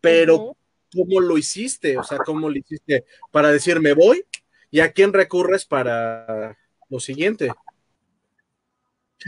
[0.01, 0.55] Pero,
[0.93, 1.97] ¿cómo lo hiciste?
[1.97, 4.25] O sea, ¿cómo lo hiciste para decir, me voy?
[4.71, 6.57] ¿Y a quién recurres para
[6.89, 7.51] lo siguiente?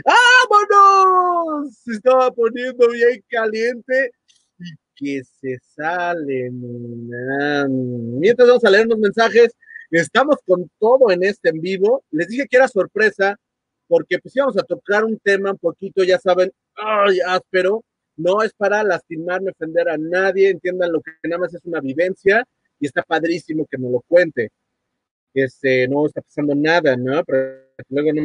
[0.06, 1.76] ¡Vámonos!
[1.76, 4.12] Se estaba poniendo bien caliente
[4.60, 6.60] y que se salen.
[8.20, 9.56] Mientras vamos a leer unos mensajes,
[9.92, 12.04] Estamos con todo en este en vivo.
[12.12, 13.38] Les dije que era sorpresa
[13.88, 17.84] porque pues íbamos a tocar un tema un poquito, ya saben, ay, áspero.
[18.18, 22.44] No es para lastimarme, ofender a nadie, entiendan lo que nada más es una vivencia
[22.80, 24.50] y está padrísimo que me lo cuente.
[25.34, 27.24] Este, no está pasando nada, ¿no?
[27.24, 28.22] Pero luego no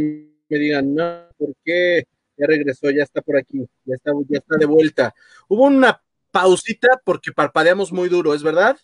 [0.53, 2.05] me digan, no, ¿por qué?
[2.37, 5.15] Ya regresó, ya está por aquí, ya está, ya está de vuelta.
[5.49, 8.77] Hubo una pausita porque parpadeamos muy duro, ¿es verdad?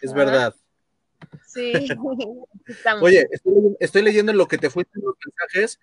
[0.00, 0.54] Es verdad.
[1.46, 1.72] Sí.
[3.02, 3.28] Oye,
[3.78, 5.80] estoy, leyendo lo que te fuiste en los mensajes.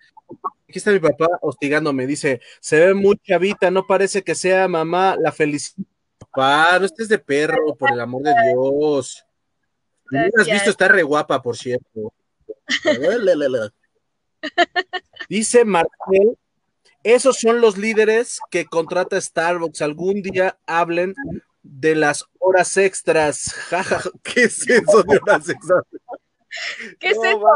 [0.67, 2.07] Aquí está mi papá hostigándome.
[2.07, 5.85] Dice: Se ve muy chavita, no parece que sea mamá la felicidad.
[6.17, 9.25] Papá, no estés de perro, por el amor de Dios.
[10.11, 12.13] No has visto, está re guapa, por cierto.
[15.29, 16.37] Dice Marcel,
[17.03, 19.81] esos son los líderes que contrata Starbucks.
[19.81, 21.15] Algún día hablen
[21.63, 23.55] de las horas extras.
[24.23, 25.83] ¿qué es eso de horas extras?
[26.99, 27.49] ¿Qué es eso?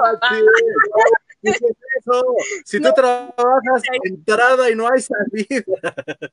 [1.43, 2.26] eso?
[2.65, 5.63] Si tú trabajas entrada y no hay salida.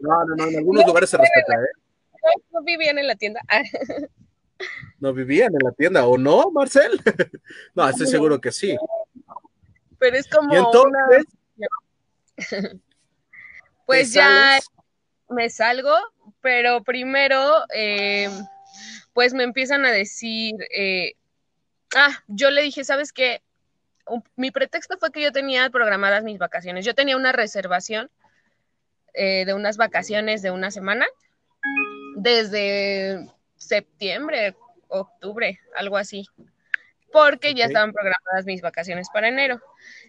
[0.00, 2.42] No, no, no, en algunos lugares se respeta, ¿eh?
[2.52, 3.40] No vivían en la tienda.
[5.00, 7.00] No vivían en la tienda, ¿o no, Marcel?
[7.74, 8.76] No, estoy seguro que sí.
[9.98, 10.52] Pero es como.
[10.52, 11.24] ¿Y entonces?
[13.86, 14.58] Pues ya
[15.28, 15.94] me salgo,
[16.40, 18.30] pero primero, eh,
[19.12, 21.14] pues me empiezan a decir, eh,
[21.94, 23.42] ah, yo le dije, ¿sabes qué?
[24.36, 26.84] Mi pretexto fue que yo tenía programadas mis vacaciones.
[26.84, 28.10] Yo tenía una reservación
[29.14, 31.06] eh, de unas vacaciones de una semana
[32.16, 33.30] desde
[33.64, 34.56] septiembre,
[34.88, 36.26] octubre, algo así,
[37.12, 39.60] porque ya estaban programadas mis vacaciones para enero.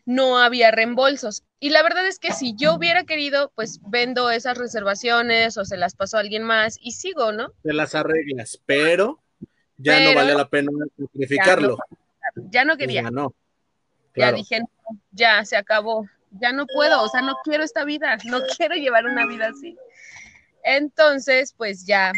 [0.05, 1.43] No había reembolsos.
[1.59, 5.77] Y la verdad es que si yo hubiera querido, pues vendo esas reservaciones o se
[5.77, 7.51] las paso a alguien más y sigo, ¿no?
[7.63, 9.21] Te las arreglas, pero
[9.77, 11.77] ya no vale la pena sacrificarlo.
[12.49, 13.03] Ya no, quería.
[13.03, 13.33] Ya no.
[14.15, 14.61] Ya dije,
[15.11, 16.07] ya se acabó.
[16.31, 19.77] Ya no puedo, o sea, no quiero esta vida, no quiero llevar una vida así.
[20.63, 22.11] Entonces, pues ya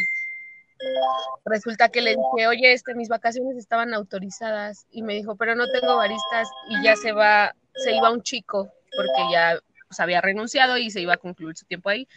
[1.45, 5.65] resulta que le dije, oye, este, mis vacaciones estaban autorizadas y me dijo, pero no
[5.71, 10.77] tengo baristas y ya se va, se iba un chico porque ya pues, había renunciado
[10.77, 12.07] y se iba a concluir su tiempo ahí.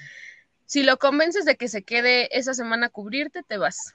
[0.66, 3.94] Si lo convences de que se quede esa semana a cubrirte, te vas.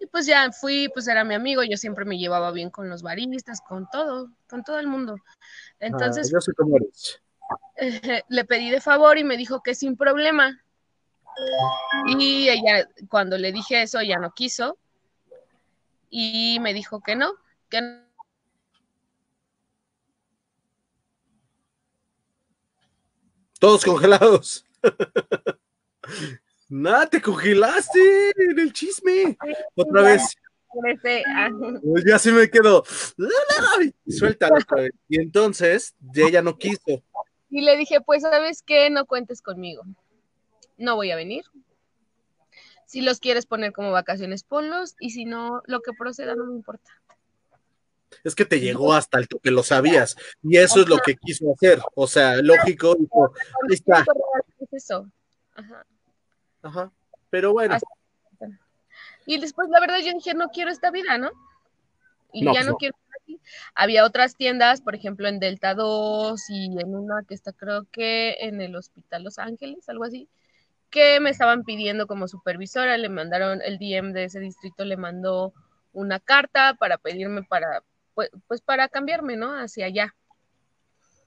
[0.00, 3.02] Y pues ya fui, pues era mi amigo, yo siempre me llevaba bien con los
[3.02, 5.16] baristas, con todo, con todo el mundo.
[5.78, 7.20] Entonces, ah, yo sé cómo eres.
[8.28, 10.63] le pedí de favor y me dijo que sin problema,
[12.06, 14.78] y ella, cuando le dije eso, ella no quiso
[16.10, 17.34] y me dijo que no,
[17.68, 18.04] que no.
[23.58, 24.64] Todos congelados.
[26.68, 29.36] Nada, te congelaste en el chisme.
[29.74, 30.36] Otra vez.
[31.82, 32.84] Pues ya se me quedó.
[34.08, 34.56] Suéltalo
[35.08, 37.02] Y entonces, ella no quiso.
[37.48, 38.90] Y le dije, pues, ¿sabes qué?
[38.90, 39.84] No cuentes conmigo
[40.76, 41.44] no voy a venir.
[42.86, 44.94] Si los quieres poner como vacaciones, ponlos.
[45.00, 46.90] Y si no, lo que proceda no me importa.
[48.22, 50.16] Es que te llegó hasta el que lo sabías.
[50.42, 51.80] Y eso es lo que quiso hacer.
[51.94, 52.96] O sea, lógico.
[52.96, 54.04] ahí está.
[54.70, 55.10] eso.
[55.54, 55.86] Ajá.
[56.62, 56.92] Ajá.
[57.30, 57.76] Pero bueno.
[59.26, 61.30] Y después, la verdad, yo dije, no quiero esta vida, ¿no?
[62.32, 63.40] Y ya pues no, quiero aquí.
[63.74, 68.36] Había otras tiendas, por ejemplo, en Delta 2 y en una que está, creo que
[68.40, 70.28] en el Hospital Los Ángeles, algo así
[70.94, 75.52] que me estaban pidiendo como supervisora, le mandaron, el DM de ese distrito le mandó
[75.92, 77.82] una carta para pedirme para,
[78.14, 79.58] pues, pues para cambiarme, ¿no?
[79.58, 80.14] Hacia allá.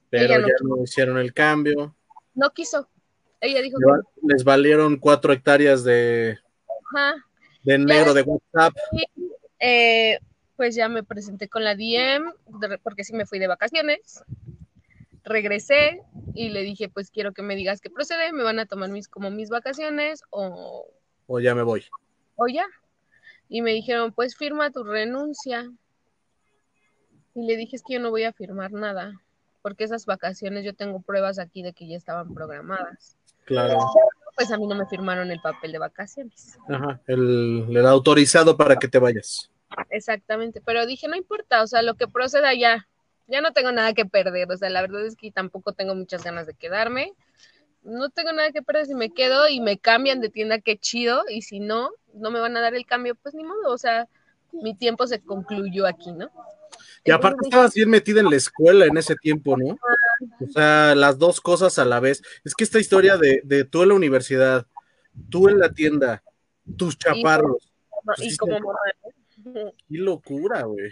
[0.08, 1.94] Pero ya no hicieron el cambio.
[2.34, 2.88] No quiso.
[3.42, 4.26] Ella dijo que...
[4.26, 6.38] Les valieron cuatro hectáreas de,
[7.62, 8.74] de negro de WhatsApp.
[9.60, 10.18] Eh,
[10.56, 12.32] pues ya me presenté con la DM,
[12.82, 14.24] porque sí me fui de vacaciones
[15.28, 16.02] regresé
[16.34, 19.08] y le dije, pues quiero que me digas qué procede, me van a tomar mis
[19.08, 20.86] como mis vacaciones o...
[21.26, 21.84] O ya me voy.
[22.36, 22.66] O ya.
[23.48, 25.70] Y me dijeron, pues firma tu renuncia.
[27.34, 29.12] Y le dije, es que yo no voy a firmar nada,
[29.62, 33.16] porque esas vacaciones yo tengo pruebas aquí de que ya estaban programadas.
[33.44, 33.78] Claro.
[34.34, 36.58] Pues a mí no me firmaron el papel de vacaciones.
[36.68, 39.50] Ajá, el, el autorizado para que te vayas.
[39.90, 42.88] Exactamente, pero dije, no importa, o sea, lo que proceda ya,
[43.28, 46.24] ya no tengo nada que perder, o sea, la verdad es que tampoco tengo muchas
[46.24, 47.12] ganas de quedarme.
[47.82, 51.22] No tengo nada que perder si me quedo y me cambian de tienda, qué chido,
[51.28, 54.08] y si no, no me van a dar el cambio, pues ni modo, o sea,
[54.52, 56.30] mi tiempo se concluyó aquí, ¿no?
[57.04, 59.78] Y aparte estabas bien metida en la escuela en ese tiempo, ¿no?
[60.40, 62.22] O sea, las dos cosas a la vez.
[62.44, 64.66] Es que esta historia de, de tú en la universidad,
[65.30, 66.22] tú en la tienda,
[66.76, 67.72] tus chaparros.
[68.18, 68.58] Y, como
[69.54, 70.90] Qué locura, güey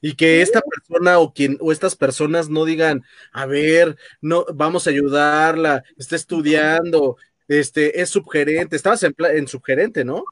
[0.00, 4.86] y que esta persona o quien o estas personas no digan, a ver, no vamos
[4.86, 7.16] a ayudarla, está estudiando,
[7.48, 10.24] este es subgerente, estabas en, en subgerente, ¿no?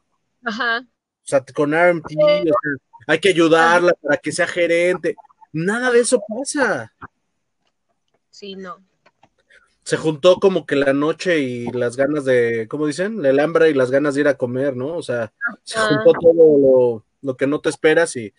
[0.45, 0.81] Ajá.
[0.81, 2.13] O sea, con RMT,
[3.07, 5.15] hay que ayudarla para que sea gerente.
[5.53, 6.93] Nada de eso pasa.
[8.31, 8.85] Sí, no.
[9.85, 13.25] Se juntó como que la noche y las ganas de, ¿cómo dicen?
[13.25, 14.97] El hambre y las ganas de ir a comer, ¿no?
[14.97, 15.33] O sea,
[15.65, 18.33] se juntó todo lo, lo que no te esperas y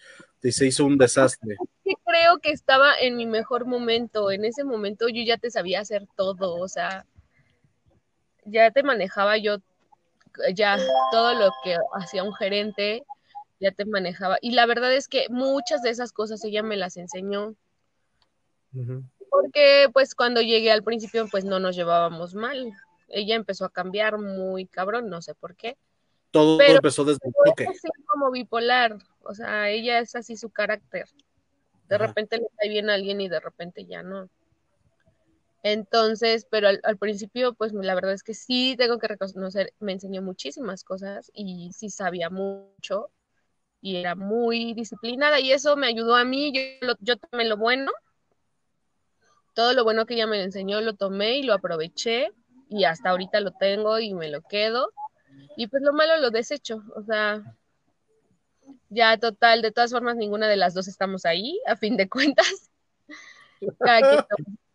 [0.43, 1.55] y se hizo un desastre.
[1.83, 4.29] creo que estaba en mi mejor momento.
[4.29, 7.05] En ese momento yo ya te sabía hacer todo, o sea,
[8.45, 9.57] ya te manejaba yo,
[10.53, 10.77] ya
[11.11, 13.03] todo lo que hacía un gerente,
[13.59, 14.37] ya te manejaba.
[14.41, 17.55] Y la verdad es que muchas de esas cosas ella me las enseñó.
[19.29, 22.73] Porque pues cuando llegué al principio pues no nos llevábamos mal.
[23.07, 25.77] Ella empezó a cambiar muy cabrón, no sé por qué.
[26.33, 27.67] Todo empezó desde el toque.
[28.07, 31.07] como bipolar, o sea, ella es así su carácter.
[31.87, 34.27] De repente le cae bien a alguien y de repente ya no.
[35.61, 39.91] Entonces, pero al, al, principio, pues la verdad es que sí, tengo que reconocer, me
[39.91, 43.11] enseñó muchísimas cosas y sí sabía mucho
[43.79, 47.91] y era muy disciplinada y eso me ayudó a mí, yo, yo tomé lo bueno,
[49.53, 52.31] todo lo bueno que ella me enseñó lo tomé y lo aproveché
[52.69, 54.89] y hasta ahorita lo tengo y me lo quedo
[55.55, 57.43] y pues lo malo lo desecho, o sea,
[58.89, 62.71] ya total, de todas formas ninguna de las dos estamos ahí, a fin de cuentas.
[63.79, 64.27] Cada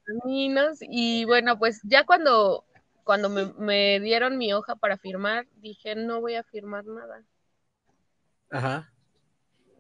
[0.05, 2.65] caminos y bueno, pues ya cuando
[3.05, 7.25] cuando me, me, dieron mi hoja para firmar, dije, no voy a firmar nada.
[8.51, 8.93] Ajá.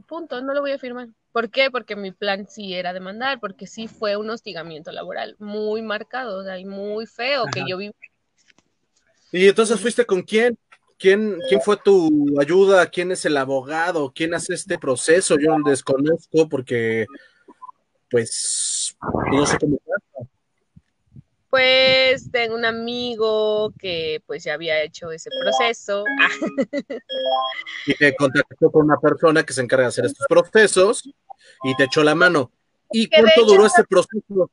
[0.07, 1.09] Punto, no lo voy a firmar.
[1.33, 1.71] ¿Por qué?
[1.71, 6.43] Porque mi plan sí era demandar, porque sí fue un hostigamiento laboral muy marcado, o
[6.43, 7.51] sea, y muy feo Ajá.
[7.53, 7.93] que yo viví.
[9.31, 10.59] ¿Y entonces fuiste con quién?
[10.99, 12.87] ¿Quién, ¿Quién fue tu ayuda?
[12.89, 14.13] ¿Quién es el abogado?
[14.13, 15.37] ¿Quién hace este proceso?
[15.39, 17.07] Yo lo desconozco porque,
[18.11, 18.97] pues,
[19.33, 19.79] no sé cómo.
[21.51, 26.05] Pues tengo un amigo que pues ya había hecho ese proceso.
[27.87, 31.09] y te contactó con una persona que se encarga de hacer estos procesos
[31.63, 32.51] y te echó la mano.
[32.91, 34.51] ¿Y cuánto hecho, duró este proceso?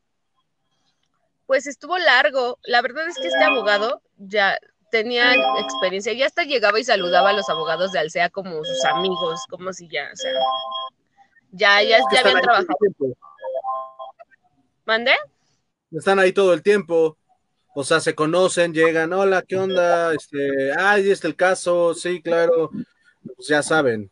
[1.47, 2.59] Pues estuvo largo.
[2.63, 4.57] La verdad es que este abogado ya
[4.95, 9.41] tenía experiencia, ya hasta llegaba y saludaba a los abogados de Alsea como sus amigos,
[9.49, 10.31] como si ya, o sea,
[11.51, 12.77] ya, ya, ya habían trabajado.
[14.85, 15.11] ¿Mande?
[15.91, 17.17] Están ahí todo el tiempo.
[17.75, 20.13] O sea, se conocen, llegan, hola, ¿qué onda?
[20.13, 22.69] Este, ay, este el caso, sí, claro.
[23.35, 24.09] Pues ya saben.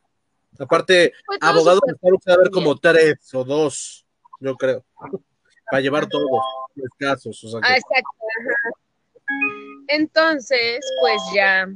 [0.59, 4.05] Aparte, pues abogados a como tres o dos,
[4.41, 4.83] yo creo,
[5.71, 6.29] para llevar todos
[6.75, 7.41] los casos.
[7.41, 7.67] O sea, que...
[7.67, 8.09] ah, exacto.
[9.87, 11.67] Entonces, pues ya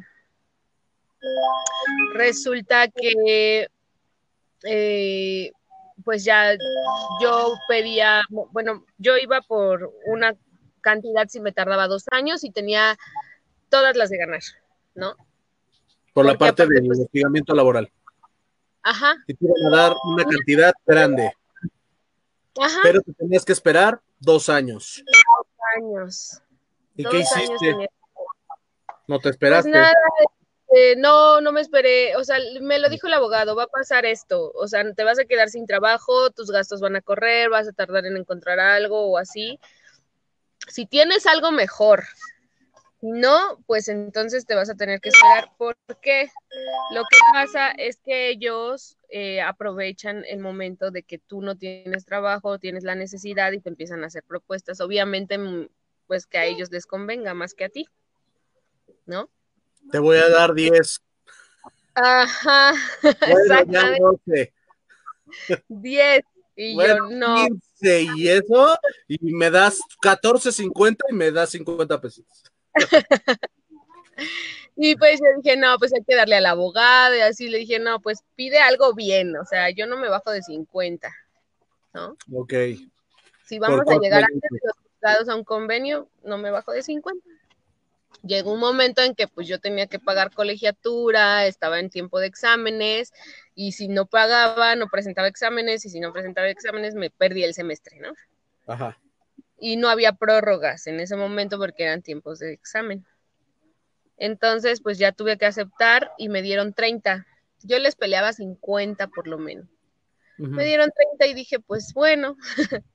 [2.14, 3.68] resulta que
[4.64, 5.52] eh,
[6.04, 6.56] pues ya
[7.22, 10.36] yo pedía, bueno, yo iba por una
[10.82, 12.98] cantidad si me tardaba dos años y tenía
[13.70, 14.42] todas las de ganar,
[14.96, 15.16] ¿no?
[16.14, 17.92] Por la Porque parte aparte, del pues, investigamiento laboral.
[18.84, 19.16] Ajá.
[19.28, 21.34] Y te iban a dar una cantidad grande.
[22.60, 22.80] Ajá.
[22.84, 25.04] Pero te tenías que esperar dos años.
[25.06, 26.42] Dos años.
[26.98, 27.90] ¿Y qué hiciste?
[29.08, 29.70] ¿No te esperaste?
[29.72, 29.94] Pues nada,
[30.76, 34.06] eh, no, no me esperé, o sea, me lo dijo el abogado, va a pasar
[34.06, 37.70] esto, o sea, te vas a quedar sin trabajo, tus gastos van a correr, vas
[37.70, 39.60] a tardar en encontrar algo o así.
[40.68, 42.04] Si tienes algo mejor,
[43.00, 46.30] no, pues entonces te vas a tener que esperar porque
[46.92, 52.06] lo que pasa es que ellos eh, aprovechan el momento de que tú no tienes
[52.06, 55.70] trabajo, tienes la necesidad y te empiezan a hacer propuestas, obviamente mm,
[56.08, 57.88] pues que a ellos les convenga más que a ti,
[59.06, 59.30] ¿no?
[59.92, 61.02] Te voy a dar 10.
[61.94, 64.54] Ajá, exactamente.
[65.68, 66.22] 10.
[66.56, 67.36] Y bueno, yo no.
[67.80, 68.78] 15 y eso,
[69.08, 72.26] y me das 14.50 y me das 50 pesos.
[74.76, 77.80] y pues yo dije, no, pues hay que darle al abogado, y así le dije,
[77.80, 81.14] no, pues pide algo bien, o sea, yo no me bajo de 50,
[81.94, 82.18] ¿no?
[82.34, 82.54] Ok.
[83.46, 87.22] Si vamos a llegar antes de los a un convenio, no me bajo de 50
[88.24, 92.28] llegó un momento en que pues yo tenía que pagar colegiatura, estaba en tiempo de
[92.28, 93.14] exámenes
[93.56, 97.54] y si no pagaba, no presentaba exámenes y si no presentaba exámenes me perdí el
[97.54, 98.14] semestre, ¿no?
[98.68, 98.98] Ajá.
[99.60, 103.06] Y no había prórrogas en ese momento porque eran tiempos de examen.
[104.18, 107.26] Entonces, pues ya tuve que aceptar y me dieron 30.
[107.64, 109.66] Yo les peleaba 50 por lo menos.
[110.38, 110.50] Uh -huh.
[110.50, 112.36] Me dieron 30 y dije, pues bueno,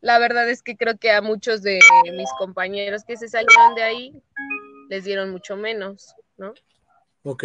[0.00, 1.78] la verdad es que creo que a muchos de
[2.12, 4.22] mis compañeros que se salieron de ahí
[4.88, 6.54] les dieron mucho menos, ¿no?
[7.22, 7.44] Ok.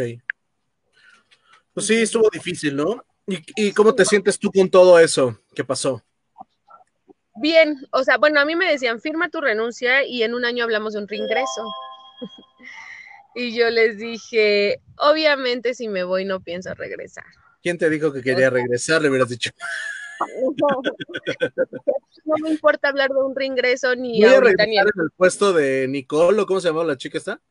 [1.74, 3.04] Pues sí, estuvo difícil, ¿no?
[3.28, 6.02] ¿Y, y cómo te sientes tú con todo eso que pasó?
[7.36, 10.64] Bien, o sea, bueno, a mí me decían, firma tu renuncia y en un año
[10.64, 11.64] hablamos de un reingreso.
[13.36, 17.26] y yo les dije, obviamente si me voy no pienso regresar.
[17.62, 19.02] ¿Quién te dijo que quería regresar?
[19.02, 19.52] Le hubieras dicho.
[20.20, 20.82] No,
[22.26, 25.54] no, me importa hablar de un reingreso ni Voy a regresar ni en el puesto
[25.54, 27.42] de Nicole, ¿o cómo se llama la chica esta?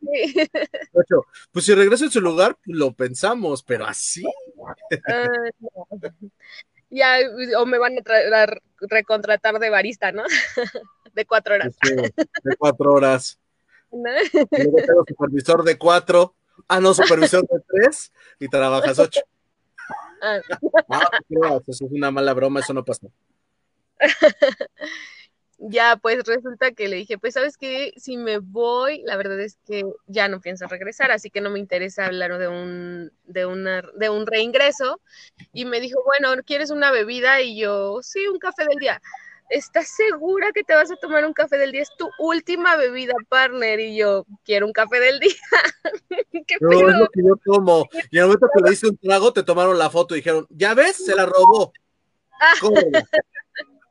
[0.00, 0.48] Sí.
[1.50, 4.24] Pues si regreso en su lugar, lo pensamos, pero así.
[4.56, 4.68] Uh,
[5.60, 5.88] no.
[6.90, 7.16] Ya,
[7.58, 8.46] o me van a, a,
[8.80, 10.24] recontratar de barista, ¿no?
[11.14, 11.76] De cuatro horas.
[11.82, 13.38] Sí, de cuatro horas.
[13.90, 14.10] ¿No?
[14.50, 16.34] Luego tengo supervisor de cuatro,
[16.68, 19.20] ah, no, supervisor de tres, y trabajas ocho.
[20.22, 20.40] Ah,
[21.66, 23.10] eso es una mala broma, eso no pasó.
[25.58, 29.58] ya pues resulta que le dije, pues sabes que si me voy, la verdad es
[29.66, 33.82] que ya no pienso regresar, así que no me interesa hablar de un, de una,
[33.96, 35.00] de un reingreso.
[35.52, 37.40] Y me dijo, bueno, ¿quieres una bebida?
[37.40, 39.02] Y yo, sí, un café del día.
[39.52, 41.82] ¿Estás segura que te vas a tomar un café del día?
[41.82, 43.80] Es tu última bebida, partner.
[43.80, 45.30] Y yo, quiero un café del día.
[46.46, 47.86] ¿Qué no, es lo que yo tomo.
[48.10, 50.46] Y en el momento que le hice un trago, te tomaron la foto y dijeron,
[50.48, 51.04] ¿ya ves?
[51.04, 51.70] Se la robó.
[52.62, 52.76] ¿Cómo?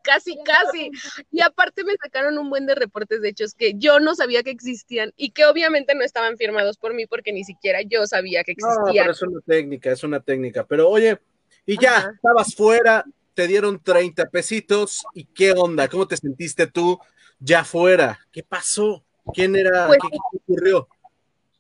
[0.03, 0.89] casi, casi.
[1.32, 4.49] Y aparte me sacaron un buen de reportes de hechos que yo no sabía que
[4.49, 8.53] existían y que obviamente no estaban firmados por mí porque ni siquiera yo sabía que
[8.53, 8.86] existían.
[8.88, 10.66] No, pero es una técnica, es una técnica.
[10.66, 11.20] Pero oye,
[11.68, 16.99] y ya, estabas fuera, te dieron 30 pesitos y qué onda, ¿cómo te sentiste tú
[17.39, 18.19] ya fuera?
[18.32, 19.03] ¿Qué pasó?
[19.34, 19.88] ¿Quién era?
[19.88, 20.88] Pues ¿Qué, ¿Qué ocurrió?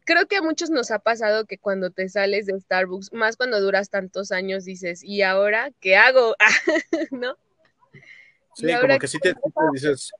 [0.05, 3.61] creo que a muchos nos ha pasado que cuando te sales de Starbucks, más cuando
[3.61, 6.35] duras tantos años, dices, ¿y ahora qué hago?
[7.11, 7.37] ¿No?
[8.55, 9.33] Sí, como que sí te,
[9.71, 10.11] dices.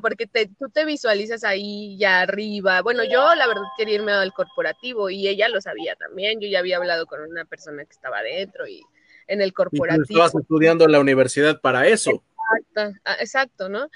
[0.00, 2.82] porque tú te visualizas ahí ya arriba.
[2.82, 6.40] Bueno, yo la verdad quería irme al corporativo y ella lo sabía también.
[6.40, 8.84] Yo ya había hablado con una persona que estaba adentro y
[9.28, 10.04] en el corporativo.
[10.08, 12.24] Y estabas estudiando en la universidad para eso.
[12.50, 13.88] Exacto, ah, exacto, ¿no?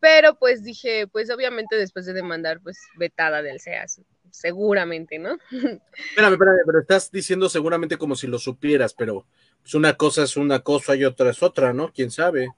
[0.00, 4.00] Pero pues dije, pues obviamente después de demandar, pues vetada del CEAS,
[4.32, 5.38] seguramente, ¿no?
[5.52, 9.26] Espérame, espérame, pero estás diciendo seguramente como si lo supieras, pero
[9.60, 11.92] pues una cosa es una cosa y otra es otra, ¿no?
[11.92, 12.48] ¿Quién sabe?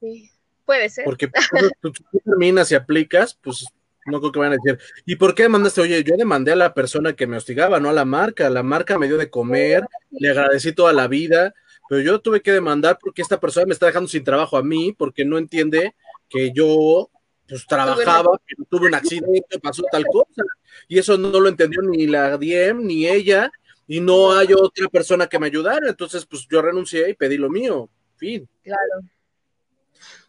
[0.00, 0.30] Sí,
[0.64, 1.04] puede ser.
[1.04, 1.30] Porque
[1.82, 1.92] tú,
[2.24, 3.66] terminas y aplicas, pues
[4.08, 5.80] no creo que vayan a decir, ¿y por qué demandaste?
[5.80, 8.50] Oye, yo demandé a la persona que me hostigaba, no a la marca.
[8.50, 11.54] La marca me dio de comer, le agradecí toda la vida,
[11.88, 14.94] pero yo tuve que demandar porque esta persona me está dejando sin trabajo a mí,
[14.96, 15.94] porque no entiende
[16.28, 17.10] que yo
[17.48, 20.42] pues trabajaba, que tuve un accidente, pasó tal cosa.
[20.86, 23.50] Y eso no lo entendió ni la DM ni ella,
[23.86, 27.48] y no hay otra persona que me ayudara, entonces pues yo renuncié y pedí lo
[27.48, 28.46] mío, fin.
[28.62, 29.00] Claro.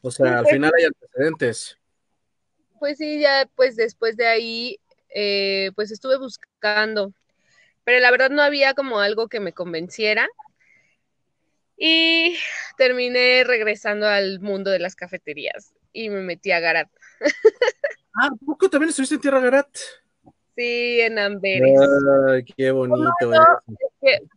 [0.01, 1.78] O sea, al pues final hay antecedentes.
[2.79, 7.13] Pues sí, ya pues después de ahí, eh, pues estuve buscando,
[7.83, 10.27] pero la verdad no había como algo que me convenciera.
[11.81, 12.35] Y
[12.77, 16.89] terminé regresando al mundo de las cafeterías y me metí a Garat.
[18.21, 19.69] ah, ¿poco también estuviste en Tierra Garat?
[20.57, 21.79] Sí, en Amberes.
[22.27, 23.31] Ay, qué bonito.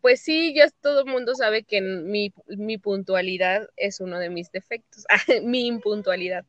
[0.01, 4.53] pues sí, ya todo el mundo sabe que mi, mi, puntualidad es uno de mis
[4.53, 5.05] defectos,
[5.43, 6.45] mi impuntualidad.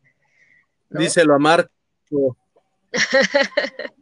[0.91, 1.39] Díselo a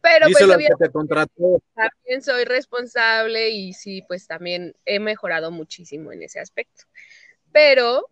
[0.00, 1.62] Pero pues te contrató.
[1.74, 6.84] También soy responsable y sí, pues también he mejorado muchísimo en ese aspecto.
[7.52, 8.10] Pero,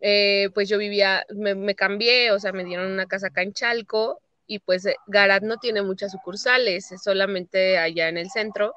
[0.00, 3.52] eh, pues yo vivía, me, me, cambié, o sea, me dieron una casa acá en
[3.52, 8.72] Chalco y pues eh, Garat no tiene muchas sucursales, es solamente allá en el centro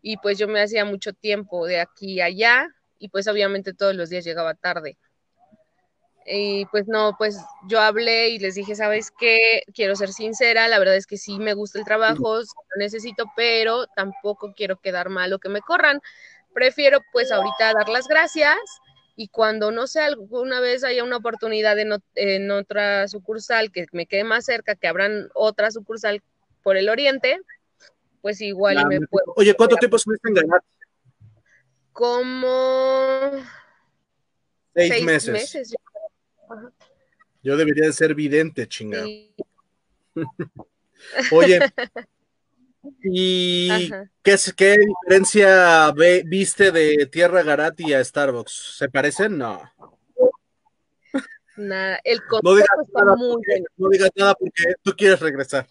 [0.00, 3.94] y pues yo me hacía mucho tiempo de aquí a allá y pues obviamente todos
[3.94, 4.96] los días llegaba tarde.
[6.28, 9.62] Y pues no, pues yo hablé y les dije, ¿sabes qué?
[9.72, 13.86] Quiero ser sincera, la verdad es que sí me gusta el trabajo, lo necesito, pero
[13.86, 16.00] tampoco quiero quedar mal o que me corran.
[16.52, 18.56] Prefiero pues ahorita dar las gracias
[19.14, 24.24] y cuando no sé, alguna vez haya una oportunidad en, otra sucursal que me quede
[24.24, 26.22] más cerca, que abran otra sucursal
[26.64, 27.40] por el oriente,
[28.20, 29.32] pues igual me puedo.
[29.36, 30.60] Oye, ¿cuánto tiempo estuviste en ganar?
[31.92, 33.30] Como
[34.74, 35.76] seis, meses.
[37.46, 37.56] Yo.
[37.56, 39.06] debería de ser vidente, chingado.
[41.32, 41.60] Oye,
[43.02, 43.90] ¿Y
[44.22, 45.92] qué, qué diferencia
[46.24, 48.76] viste de Tierra Garati a Starbucks?
[48.78, 49.38] ¿Se parecen?
[49.38, 49.62] No.
[51.56, 55.66] Nada, el concepto no está muy porque, No digas nada porque tú quieres regresar.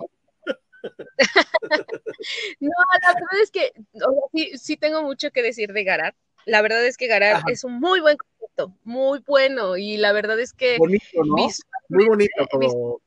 [2.59, 2.71] no,
[3.01, 3.71] la verdad es que
[4.57, 6.15] sí, tengo mucho que decir de Garat.
[6.46, 9.78] La verdad es que Garat es un muy buen concepto, muy bueno.
[9.78, 10.78] Y la verdad es que.
[10.78, 11.48] Bonito, ¿no?
[11.89, 13.00] Muy bonito, como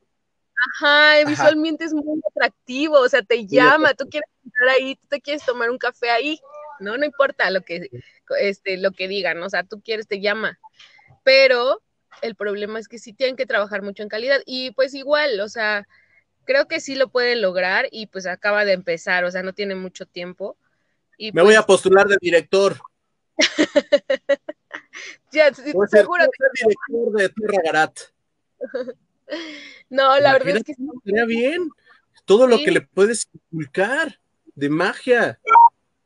[0.75, 5.21] Ajá, visualmente es muy atractivo, o sea, te llama, tú quieres estar ahí, tú te
[5.21, 6.37] quieres tomar un café ahí,
[6.81, 7.89] no, no importa lo que,
[8.41, 10.59] este, lo que digan, o sea, tú quieres, te llama,
[11.23, 11.81] pero
[12.21, 15.47] el problema es que sí tienen que trabajar mucho en calidad y pues igual, o
[15.47, 15.87] sea,
[16.43, 19.75] creo que sí lo pueden lograr y pues acaba de empezar, o sea, no tiene
[19.75, 20.57] mucho tiempo.
[21.17, 22.77] Y Me voy a pues postular de director.
[25.31, 25.87] ya, seguro.
[25.87, 27.99] director de Tierra Garat.
[29.91, 30.75] No, la verdad es que
[31.27, 31.69] bien.
[32.25, 34.19] Todo lo que le puedes inculcar
[34.55, 35.39] de magia.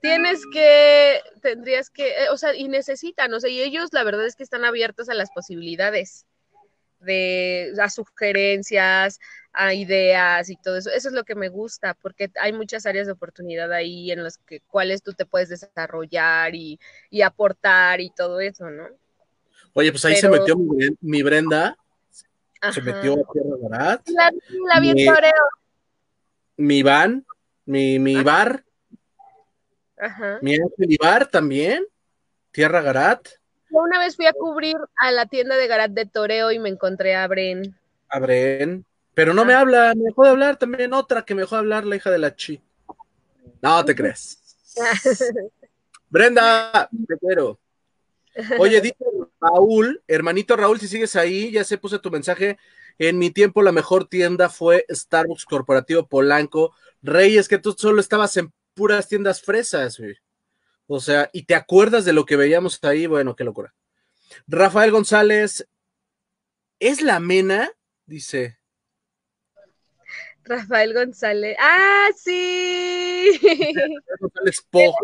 [0.01, 4.25] Tienes que, tendrías que, eh, o sea, y necesitan, o sea, y ellos la verdad
[4.25, 6.25] es que están abiertos a las posibilidades,
[7.03, 9.19] de, a sugerencias,
[9.53, 10.89] a ideas y todo eso.
[10.89, 14.37] Eso es lo que me gusta, porque hay muchas áreas de oportunidad ahí en las
[14.39, 16.79] que, cuales tú te puedes desarrollar y,
[17.09, 18.87] y aportar y todo eso, ¿no?
[19.73, 21.77] Oye, pues ahí se metió mi, mi Brenda,
[22.71, 24.31] se metió a Tierra Garat, La,
[24.73, 25.31] la vi en Mi- toreo.
[26.57, 27.25] mi Iván,
[27.65, 28.63] mi, mi Ibar,
[29.97, 30.37] Ajá.
[30.41, 31.85] mi Ángel Ibar también,
[32.51, 33.27] Tierra Garat,
[33.73, 36.69] Yo una vez fui a cubrir a la tienda de Garat de toreo y me
[36.69, 37.75] encontré a Bren.
[38.07, 41.61] Abren, pero no me habla, me dejó de hablar también otra que me dejó de
[41.61, 42.61] hablar, la hija de la chi.
[43.63, 44.39] No te crees.
[46.09, 47.59] Brenda, te quiero.
[48.59, 49.05] Oye, dice
[49.41, 52.59] Raúl, hermanito Raúl, si sigues ahí, ya se puse tu mensaje.
[52.99, 56.75] En mi tiempo la mejor tienda fue Starbucks Corporativo Polanco.
[57.01, 60.15] Rey, es que tú solo estabas en puras tiendas fresas, güey.
[60.95, 63.73] O sea, y te acuerdas de lo que veíamos ahí, bueno, qué locura.
[64.45, 65.67] Rafael González,
[66.79, 67.71] ¿es la mena?
[68.05, 68.59] Dice.
[70.43, 71.57] Rafael González.
[71.59, 73.39] ¡Ah, sí!
[74.19, 74.95] González Po.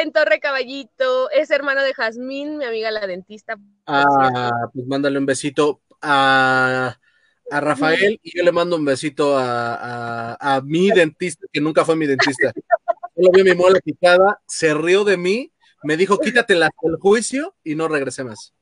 [0.00, 1.30] en Torre Caballito.
[1.30, 3.58] Es hermano de Jazmín, mi amiga la dentista.
[3.86, 6.98] Ah, pues mándale un besito a,
[7.50, 9.74] a Rafael y yo le mando un besito a,
[10.32, 12.54] a, a mi dentista, que nunca fue mi dentista.
[13.16, 15.52] Solo vio mi muela picada, se rió de mí,
[15.82, 18.52] me dijo quítatela del juicio y no regresé más.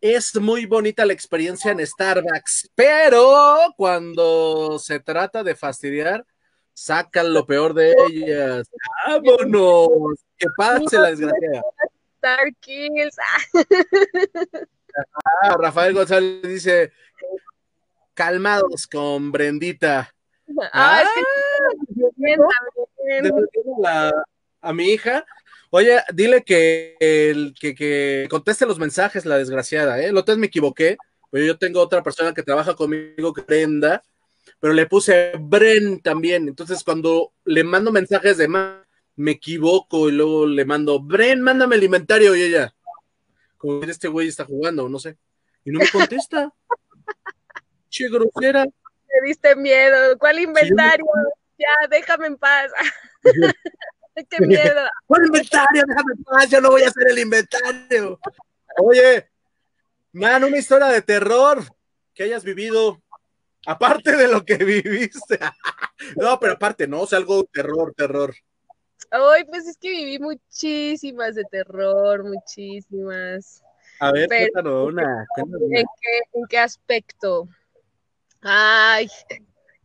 [0.00, 6.24] Es muy bonita la experiencia en Starbucks, pero cuando se trata de fastidiar,
[6.72, 8.68] sacan lo peor de ellas.
[9.06, 10.20] ¡Vámonos!
[10.36, 11.62] Que pase la desgracia.
[12.16, 13.16] Star Kills.
[13.18, 14.22] Ah,
[15.42, 16.92] Ah, Rafael González dice,
[18.14, 20.12] calmados con Brendita.
[20.72, 21.20] ah, es que
[22.04, 24.24] a, la-
[24.60, 25.24] a mi hija,
[25.70, 30.10] oye, dile que, el, que, que conteste los mensajes, la desgraciada, ¿eh?
[30.12, 30.96] Otra vez me equivoqué,
[31.30, 34.02] pero yo tengo otra persona que trabaja conmigo, Brenda,
[34.60, 36.48] pero le puse Bren también.
[36.48, 38.78] Entonces, cuando le mando mensajes de más,
[39.14, 42.74] me equivoco y luego le mando, Bren, mándame el inventario y ella,
[43.56, 45.16] como que este güey está jugando, no sé,
[45.64, 46.52] y no me contesta.
[47.90, 48.64] che, grosera.
[48.64, 50.18] Me diste miedo.
[50.18, 51.04] ¿Cuál inventario?
[51.58, 52.70] Ya, déjame en paz.
[54.30, 54.80] Qué miedo.
[55.06, 55.82] ¿Cuál inventario?
[55.86, 58.18] Déjame en paz, yo no voy a hacer el inventario.
[58.78, 59.28] Oye,
[60.12, 61.62] man, una historia de terror
[62.14, 63.00] que hayas vivido,
[63.66, 65.38] aparte de lo que viviste.
[66.16, 68.32] No, pero aparte, no, o sea, algo terror, terror.
[69.10, 73.64] Ay, pues es que viví muchísimas de terror, muchísimas.
[73.98, 75.26] A ver, Pero- cuéntanos una.
[75.34, 75.80] cuéntanos una.
[75.80, 77.48] ¿En qué, en qué aspecto?
[78.42, 79.08] Ay,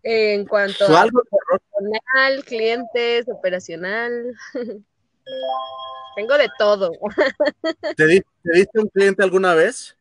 [0.04, 4.36] en cuanto a algo personal, clientes, operacional.
[6.16, 6.92] Tengo de todo.
[7.96, 9.98] ¿Te, di- te diste un cliente alguna vez?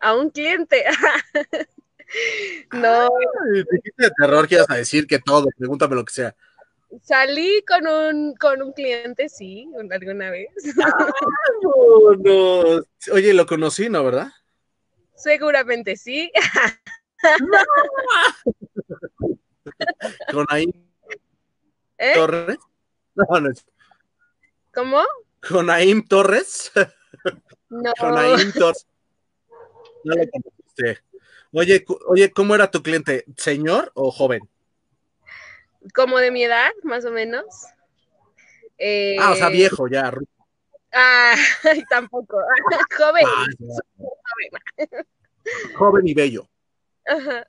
[0.00, 0.84] A un cliente.
[2.72, 6.34] No, Ay, dijiste de terror, quieras a decir que todo, pregúntame lo que sea.
[7.02, 10.48] salí con un, con un cliente, sí, alguna vez.
[11.62, 12.82] No, no.
[13.12, 14.28] Oye, lo conocí, ¿no, verdad?
[15.14, 16.30] Seguramente sí.
[20.32, 20.66] Con ahí
[21.98, 22.14] ¿Eh?
[22.14, 22.58] Torres.
[23.14, 23.50] No, no.
[24.72, 25.02] ¿Cómo?
[25.48, 26.70] Con Naim Torres.
[27.68, 27.92] No.
[27.98, 28.86] Con Naim Torres.
[30.04, 31.02] No lo conociste.
[31.52, 33.24] Oye, oye, ¿cómo era tu cliente?
[33.36, 34.48] ¿Señor o joven?
[35.94, 37.44] Como de mi edad, más o menos.
[38.76, 40.12] Eh, Ah, o sea, viejo ya.
[40.92, 41.34] Ah,
[41.90, 42.38] tampoco.
[42.96, 43.26] Joven.
[43.26, 44.86] Ah, ya.
[45.76, 46.48] Joven y bello.
[47.08, 47.46] Ajá.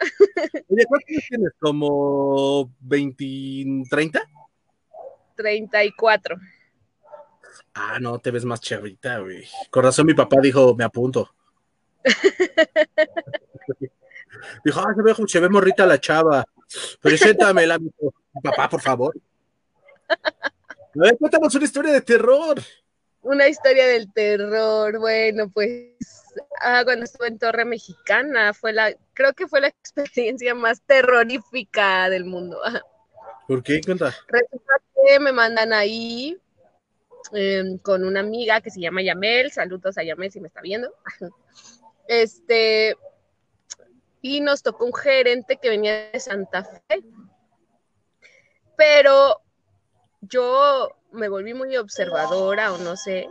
[0.69, 1.51] Oye, ¿cuántos años tienes?
[1.59, 4.21] ¿Como 20, 30?
[5.35, 6.37] 34.
[7.73, 9.45] Ah, no, te ves más chavita, güey.
[9.69, 11.29] Con razón mi papá dijo, me apunto.
[14.63, 16.45] dijo, ah, se ve, se ve morrita la chava.
[17.01, 18.13] Preséntamela, mijo.
[18.41, 19.13] Papá, por favor.
[20.09, 20.17] A
[20.93, 22.61] ver, cuéntanos una historia de terror.
[23.21, 24.99] Una historia del terror.
[24.99, 26.18] Bueno, pues
[26.61, 32.09] ah, cuando estuve en Torre Mexicana fue la, creo que fue la experiencia más terrorífica
[32.09, 32.59] del mundo.
[33.47, 33.81] ¿Por qué?
[33.81, 34.13] Cuenta.
[34.27, 36.37] Resulta que me mandan ahí
[37.33, 39.51] eh, con una amiga que se llama Yamel.
[39.51, 40.93] Saludos a Yamel si me está viendo.
[42.11, 42.97] Este,
[44.19, 47.03] y nos tocó un gerente que venía de Santa Fe.
[48.75, 49.41] Pero
[50.21, 53.27] yo me volví muy observadora o no sé,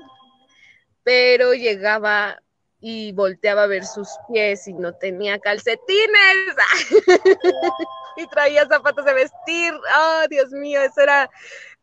[1.02, 2.42] pero llegaba
[2.80, 6.54] y volteaba a ver sus pies y no tenía calcetines
[8.16, 9.72] y traía zapatos de vestir.
[9.74, 11.28] Oh, Dios mío, eso era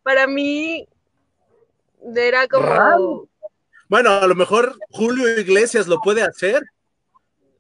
[0.04, 0.88] para mí
[2.16, 3.28] era como.
[3.88, 6.64] Bueno, a lo mejor Julio Iglesias lo puede hacer.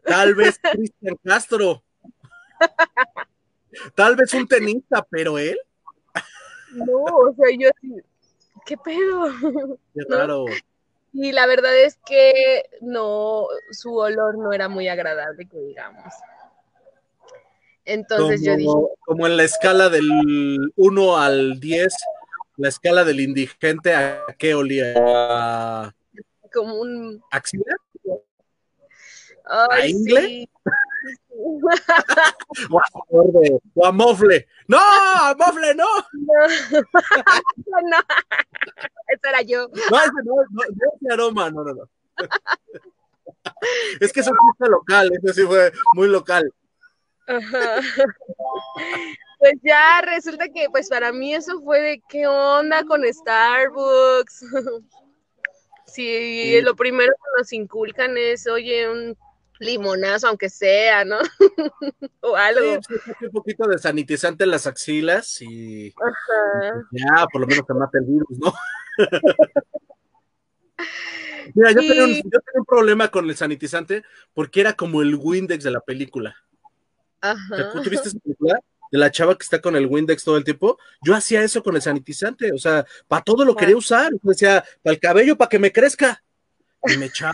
[0.04, 1.84] Tal vez Cristian Castro.
[3.96, 5.58] Tal vez un tenista, pero él.
[6.72, 7.96] no, o sea, yo así,
[8.66, 9.32] ¿qué pedo?
[9.94, 10.46] Qué No.
[11.18, 16.14] Y la verdad es que no, su olor no era muy agradable, que digamos.
[17.86, 18.96] Entonces como, yo dije.
[19.06, 20.10] Como en la escala del
[20.76, 21.96] 1 al 10,
[22.58, 24.94] la escala del indigente, ¿a qué olía?
[24.98, 25.96] ¿A
[26.56, 27.22] como un.
[27.32, 27.76] ¿Axila?
[29.46, 30.22] Ay, ¿A ingle?
[30.22, 30.50] sí.
[31.40, 31.60] O,
[33.86, 34.48] a, mofle.
[34.68, 34.78] ¡No!
[34.80, 35.86] ¡A mofle, no!
[36.14, 36.34] No.
[37.90, 37.98] no,
[39.24, 39.68] era yo.
[39.68, 40.64] No, ese no, no, no
[40.96, 41.90] ese aroma, no, no, no.
[44.00, 46.52] es que es un chiste local, eso sí fue muy local.
[47.28, 47.82] Ajá.
[49.40, 54.46] Pues ya resulta que pues para mí eso fue de qué onda con Starbucks.
[55.88, 56.62] Sí, Sí.
[56.62, 59.16] lo primero que nos inculcan es, oye, un
[59.60, 61.18] limonazo, aunque sea, ¿no?
[62.22, 62.82] o algo.
[62.88, 66.84] Sí, un poquito de sanitizante en las axilas y Ajá.
[66.92, 68.54] ya, por lo menos te mata el virus, ¿no?
[71.54, 71.88] Mira, yo, Sí.
[71.88, 74.04] tenía un, yo tenía un problema con el sanitizante
[74.34, 76.36] porque era como el Windex de la película.
[77.22, 77.72] ¿Te Ajá.
[77.72, 78.60] ¿Tú viste esa película?
[78.92, 80.78] De la chava que está con el Windex todo el tiempo.
[81.02, 84.12] Yo hacía eso con el sanitizante, o sea, para todo lo quería usar.
[84.22, 86.22] Decía, para el cabello, para que me crezca.
[86.88, 87.34] Y me echaba.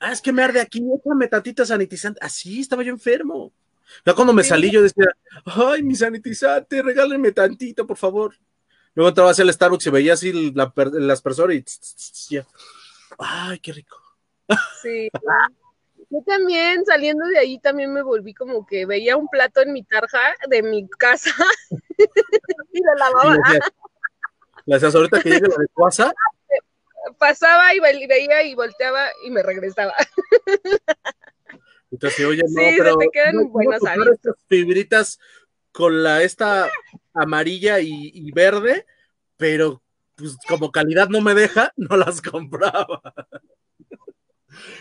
[0.00, 2.18] Ah, es que me arde aquí, échame tantita sanitizante.
[2.22, 3.52] Así estaba yo enfermo.
[4.04, 5.06] Ya cuando me salí, yo decía,
[5.44, 8.34] ay, mi sanitizante, regálenme tantito, por favor.
[8.94, 12.28] Luego entraba hacia el Starbucks y veía así la, las personas y tss, tss, tss,
[12.30, 12.46] ya.
[13.18, 13.96] Ay, qué rico.
[14.82, 15.08] Sí.
[16.12, 19.84] Yo también, saliendo de ahí, también me volví como que veía un plato en mi
[19.84, 21.30] tarja de mi casa
[22.72, 23.38] y lo lavaba.
[24.66, 26.12] decías, ahorita que llegue la de Cuasa,
[27.18, 29.94] Pasaba y ve- veía y volteaba y me regresaba.
[31.90, 34.08] Entonces, oye, no, Sí, se pero te quedan no, hábitos.
[34.12, 35.20] estas fibritas
[35.72, 36.70] con la esta
[37.14, 38.86] amarilla y, y verde,
[39.36, 39.82] pero
[40.16, 43.00] pues como calidad no me deja, no las compraba.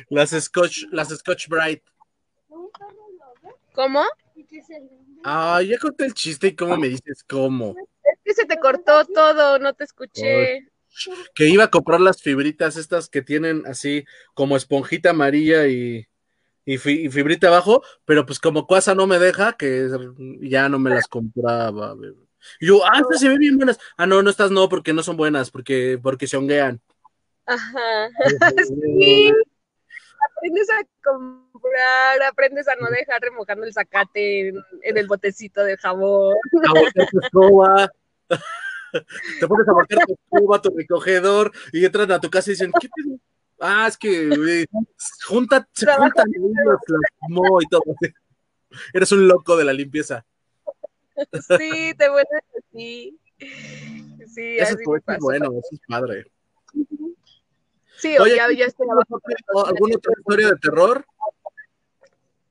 [0.10, 1.84] Las Scotch, las Scotch Bright.
[3.74, 4.04] ¿Cómo?
[5.24, 7.76] Ah, ya conté el chiste y cómo me dices cómo.
[8.04, 10.68] Es que se te cortó todo, no te escuché.
[11.36, 16.08] Que iba a comprar las fibritas estas que tienen así como esponjita amarilla y,
[16.66, 19.88] y, fi- y fibrita abajo, pero pues como Cuasa no me deja, que
[20.42, 21.96] ya no me las compraba.
[21.96, 22.18] bebé.
[22.60, 23.80] Y yo, ah, estas se ven bien buenas.
[23.98, 26.82] Ah, no, no estas no, porque no son buenas, porque, porque se honguean.
[27.46, 28.10] Ajá.
[29.00, 29.32] Sí.
[30.38, 35.78] Aprendes a comprar, aprendes a no dejar remojando el zacate en, en el botecito de
[35.78, 36.36] jabón.
[39.40, 42.72] Te pones a voltear tu escoba, tu recogedor, y entran a tu casa y dicen,
[42.80, 43.18] ¿qué pedo?
[43.60, 44.66] Ah, es que
[45.28, 47.84] junta, se juntan y todo.
[48.94, 50.26] Eres un loco de la limpieza.
[51.58, 53.20] Sí, te vuelves así.
[53.38, 55.20] Sí, Eso así es, pasó.
[55.22, 56.26] bueno, eso es padre.
[57.98, 59.16] Sí, Oye, ya, ya estoy ¿tienes abajo.
[59.18, 61.06] otra- ¿Alguna otra historia de terror?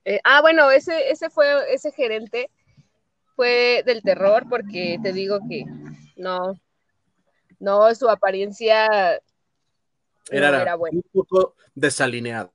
[0.05, 2.51] Eh, ah, bueno, ese, ese fue, ese gerente
[3.37, 5.65] fue del terror, porque te digo que
[6.19, 6.61] no,
[7.59, 8.87] no, su apariencia
[10.31, 10.97] Era, no era buena.
[10.97, 12.53] un poco desalineado.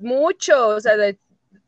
[0.00, 1.18] Mucho, o sea, de-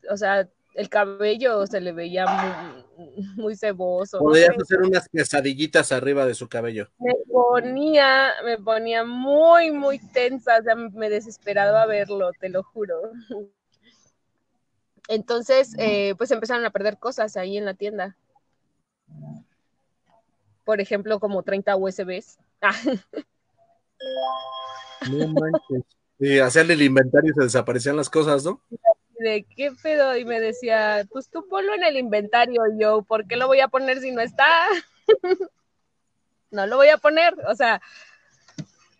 [0.09, 4.19] o sea, el cabello se le veía muy, muy ceboso.
[4.19, 6.87] Podrías hacer unas quesadillitas arriba de su cabello.
[6.97, 13.01] Me ponía, me ponía muy, muy tensa, o sea, me desesperaba verlo, te lo juro.
[15.07, 18.15] Entonces, eh, pues empezaron a perder cosas ahí en la tienda.
[20.63, 22.37] Por ejemplo, como 30 USBs.
[22.61, 22.75] Ah,
[25.09, 25.83] No manches.
[26.19, 28.61] Y hacían el inventario y se desaparecían las cosas, ¿no?
[29.17, 30.15] ¿De qué pedo?
[30.15, 32.61] Y me decía, pues tú ponlo en el inventario.
[32.75, 34.47] Y yo, ¿por qué lo voy a poner si no está?
[36.51, 37.81] no lo voy a poner, o sea,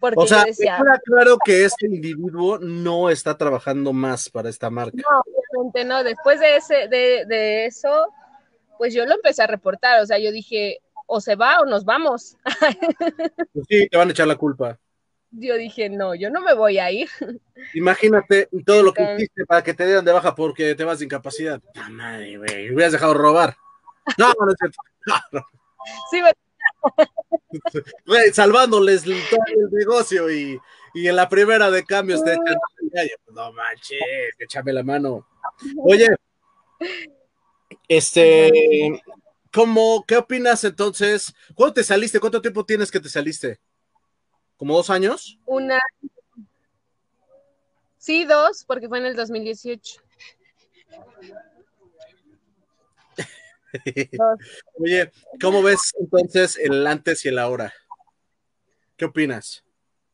[0.01, 4.97] porque O sea, decía, claro que este individuo no está trabajando más para esta marca.
[4.97, 5.21] No,
[5.53, 6.03] obviamente no.
[6.03, 8.07] Después de ese, de, de eso,
[8.79, 10.01] pues yo lo empecé a reportar.
[10.01, 10.79] O sea, yo dije,
[11.13, 12.37] o se va o nos vamos.
[13.53, 14.79] Pues sí, te van a echar la culpa.
[15.31, 17.09] Yo dije, no, yo no me voy a ir.
[17.73, 21.05] Imagínate todo lo que hiciste para que te dieran de baja porque te vas de
[21.05, 21.61] incapacidad.
[21.75, 22.71] ¡Ah, madre, güey!
[22.73, 23.55] Hubieras dejado robar.
[24.17, 24.77] No, no es cierto.
[25.07, 25.45] No, no.
[26.11, 26.31] Sí, me-
[28.05, 30.59] Güey, salvándoles el- todo el negocio y,
[30.93, 32.55] y en la primera de cambios te echan
[32.91, 33.99] pues, No manches,
[34.37, 35.27] échame la mano.
[35.77, 36.07] Oye,
[37.87, 39.01] este,
[39.51, 41.33] ¿cómo, qué opinas entonces?
[41.55, 42.19] ¿Cuándo te saliste?
[42.19, 43.59] ¿Cuánto tiempo tienes que te saliste?
[44.57, 45.39] ¿Como dos años?
[45.45, 45.79] una.
[47.97, 50.01] Sí, dos, porque fue en el 2018.
[54.11, 54.39] Dos.
[54.75, 57.73] Oye, ¿cómo ves entonces el antes y el ahora?
[58.97, 59.63] ¿Qué opinas?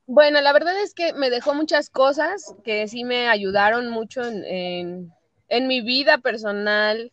[0.05, 5.11] Bueno, la verdad es que me dejó muchas cosas que sí me ayudaron mucho en,
[5.49, 7.11] mi vida personal,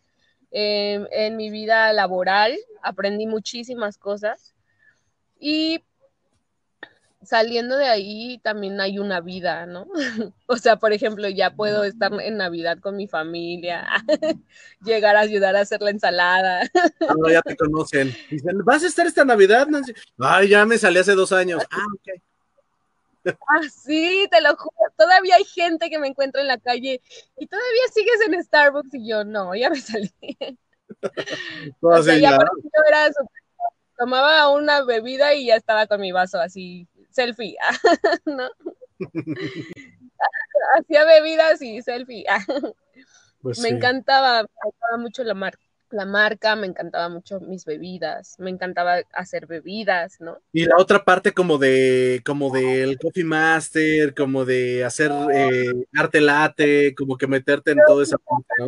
[0.55, 2.55] en mi vida laboral.
[2.81, 4.55] Aprendí muchísimas cosas.
[5.39, 5.83] Y
[7.25, 9.87] saliendo de ahí también hay una vida, ¿no?
[10.45, 13.85] o sea, por ejemplo, ya puedo estar en Navidad con mi familia,
[14.81, 16.61] llegar a ayudar a hacer la ensalada.
[17.01, 18.15] ah, ya te conocen.
[18.29, 19.93] Dicen, ¿vas a estar esta Navidad, Nancy?
[20.19, 21.63] Ay, ya me salí hace dos años.
[21.71, 22.21] Ah, ok.
[23.25, 24.93] Ah, sí, te lo juro.
[24.97, 27.01] Todavía hay gente que me encuentra en la calle
[27.37, 30.11] y todavía sigues en Starbucks y yo no, ya me salí.
[31.81, 32.37] o sea, ya
[32.87, 33.09] era
[33.97, 37.55] tomaba una bebida y ya estaba con mi vaso así selfie,
[38.25, 38.49] ¿no?
[40.77, 42.25] Hacía bebidas y selfie.
[43.41, 45.64] Pues me encantaba, me encantaba mucho la marca
[45.95, 50.37] la marca, me encantaba mucho mis bebidas, me encantaba hacer bebidas, ¿no?
[50.51, 56.21] Y la otra parte como de, como del coffee master, como de hacer eh, arte
[56.21, 58.67] late, como que meterte en toda esa parte, ¿no?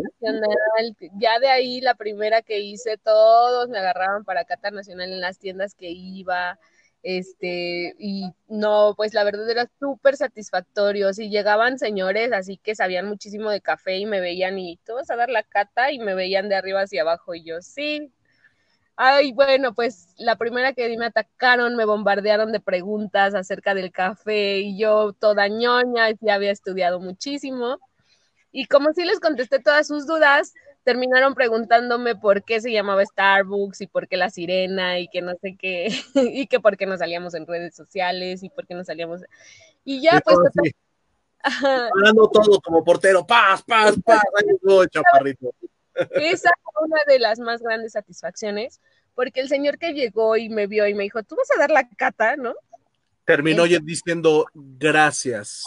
[1.20, 5.38] Ya de ahí la primera que hice, todos me agarraban para Cata Nacional en las
[5.38, 6.58] tiendas que iba,
[7.04, 11.14] este, y no, pues la verdad era súper satisfactorio.
[11.14, 15.16] Si llegaban señores así que sabían muchísimo de café y me veían y todos a
[15.16, 18.12] dar la cata y me veían de arriba hacia abajo y yo, sí.
[18.96, 24.60] Ay, bueno, pues la primera que me atacaron, me bombardearon de preguntas acerca del café
[24.60, 27.80] y yo toda ñoña, ya había estudiado muchísimo.
[28.52, 30.54] Y como sí les contesté todas sus dudas,
[30.88, 35.34] terminaron preguntándome por qué se llamaba Starbucks y por qué la sirena y que no
[35.42, 38.88] sé qué, y que por qué nos salíamos en redes sociales y por qué nos
[38.88, 39.20] salíamos.
[39.84, 40.38] Y ya, pues.
[41.44, 45.54] Hablando todo como portero, paz, paz, paz, ahí chaparrito.
[46.12, 48.80] Esa fue una de las más grandes satisfacciones,
[49.14, 51.70] porque el señor que llegó y me vio y me dijo, tú vas a dar
[51.70, 52.56] la cata, ¿no?
[53.26, 55.66] Terminó eh, diciendo gracias.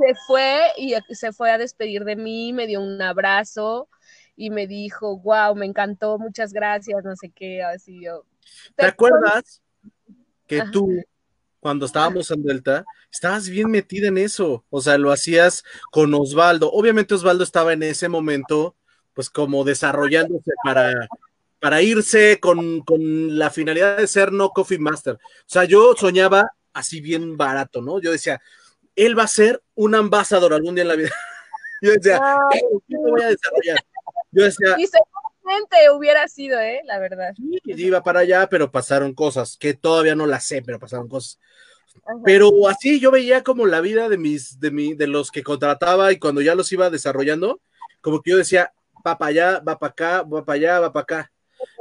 [0.00, 3.88] Se fue y se fue a despedir de mí, me dio un abrazo,
[4.36, 8.24] y me dijo, wow, me encantó, muchas gracias, no sé qué, así yo.
[8.76, 9.62] ¿Te, acuerdas
[10.46, 11.02] que tú,
[11.58, 14.64] cuando estábamos en Delta, estabas bien metida en eso?
[14.70, 16.70] O sea, lo hacías con Osvaldo.
[16.70, 18.76] Obviamente Osvaldo estaba en ese momento,
[19.14, 21.08] pues como desarrollándose para,
[21.58, 25.14] para irse con, con la finalidad de ser no Coffee Master.
[25.14, 28.00] O sea, yo soñaba así bien barato, ¿no?
[28.00, 28.40] Yo decía,
[28.94, 31.10] él va a ser un ambasador algún día en la vida.
[31.82, 32.18] Yo decía,
[32.50, 33.76] ¿qué voy a desarrollar?
[34.36, 34.76] Yo decía.
[34.78, 36.82] Y seguramente hubiera sido, ¿eh?
[36.84, 37.32] La verdad.
[37.34, 41.40] Sí, iba para allá, pero pasaron cosas, que todavía no las sé, pero pasaron cosas.
[42.22, 46.12] Pero así yo veía como la vida de mis, de mi, de los que contrataba
[46.12, 47.62] y cuando ya los iba desarrollando,
[48.02, 48.74] como que yo decía,
[49.06, 51.32] va para allá, va para acá, va para allá, va para acá.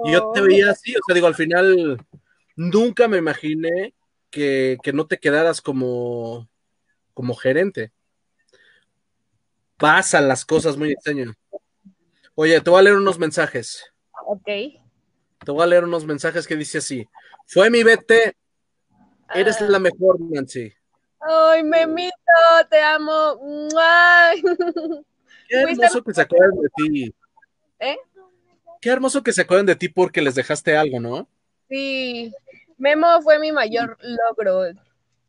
[0.05, 1.97] Y yo te veía así, o sea, digo, al final
[2.55, 3.93] nunca me imaginé
[4.29, 6.47] que, que no te quedaras como,
[7.13, 7.91] como gerente.
[9.75, 11.35] Pasan las cosas muy extrañas.
[12.37, 13.85] Oye, te voy a leer unos mensajes.
[14.27, 14.45] Ok.
[14.45, 17.07] Te voy a leer unos mensajes que dice así.
[17.47, 18.35] Fue mi BT.
[19.33, 20.73] Eres la mejor, Nancy.
[21.21, 22.13] Ay, Memito,
[22.69, 23.39] te amo.
[25.47, 27.15] Qué hermoso que se acuerden de ti.
[27.79, 27.97] ¿Eh?
[28.81, 31.29] Qué hermoso que se acuerden de ti porque les dejaste algo, ¿no?
[31.69, 32.33] Sí.
[32.77, 34.63] Memo fue mi mayor logro,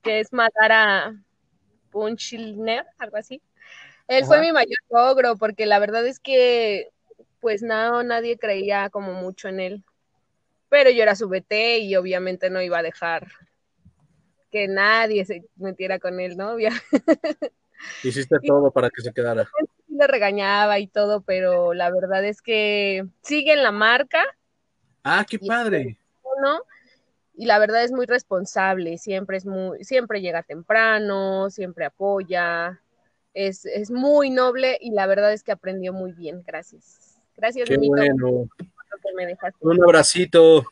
[0.03, 1.15] que es matar a
[1.91, 3.41] Punchilner, algo así.
[4.09, 6.91] Él fue mi mayor logro, porque la verdad es que
[7.47, 9.85] pues no, nadie creía como mucho en él.
[10.69, 13.29] Pero yo era su BT y obviamente no iba a dejar
[14.51, 16.57] que nadie se metiera con él, ¿no?
[18.03, 19.49] Hiciste todo para que se quedara.
[19.87, 24.25] Le regañaba y todo, pero la verdad es que sigue en la marca.
[25.05, 25.97] Ah, qué padre.
[26.43, 26.63] ¿no?
[27.37, 32.83] Y la verdad es muy responsable, siempre es muy, siempre llega temprano, siempre apoya,
[33.35, 37.06] es, es muy noble y la verdad es que aprendió muy bien, gracias.
[37.37, 38.49] Gracias, Qué bueno.
[39.61, 40.65] Un abracito.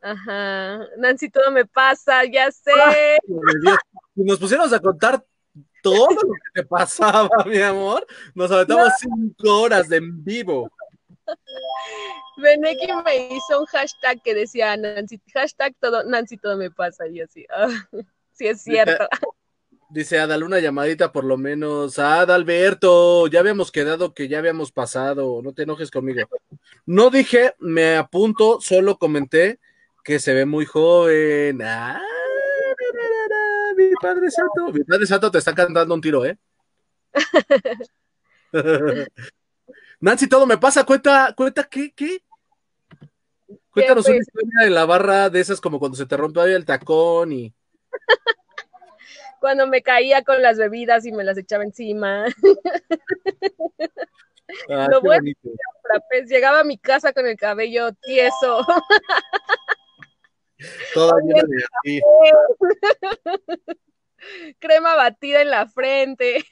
[0.00, 0.80] Ajá.
[0.96, 2.72] Nancy, todo me pasa, ya sé.
[4.14, 5.24] si nos pusiéramos a contar
[5.82, 10.70] todo lo que te pasaba, mi amor, nos aventamos cinco horas de en vivo.
[12.38, 17.20] Beneki me hizo un hashtag que decía Nancy, hashtag todo, Nancy todo me pasa, y
[17.20, 17.68] así, ah,
[18.32, 19.08] sí es cierto.
[19.90, 21.98] Dice Adal, una llamadita por lo menos.
[21.98, 26.28] Adalberto, ya habíamos quedado que ya habíamos pasado, no te enojes conmigo.
[26.84, 29.58] No dije, me apunto, solo comenté
[30.04, 31.62] que se ve muy joven.
[31.62, 32.02] Ah,
[33.76, 36.36] mi padre santo, mi padre santo te está cantando un tiro, ¿eh?
[40.00, 41.92] Nancy, todo me pasa, cuenta, cuenta, ¿qué?
[41.92, 42.22] ¿Qué?
[43.70, 47.32] Cuéntanos una historia de la barra de esas como cuando se te rompe el tacón
[47.32, 47.54] y...
[49.40, 52.26] cuando me caía con las bebidas y me las echaba encima.
[54.70, 55.30] Ah, Lo bueno.
[56.08, 58.66] Pues llegaba a mi casa con el cabello tieso.
[60.94, 62.00] Toda llena de así.
[64.58, 66.44] crema batida en la frente.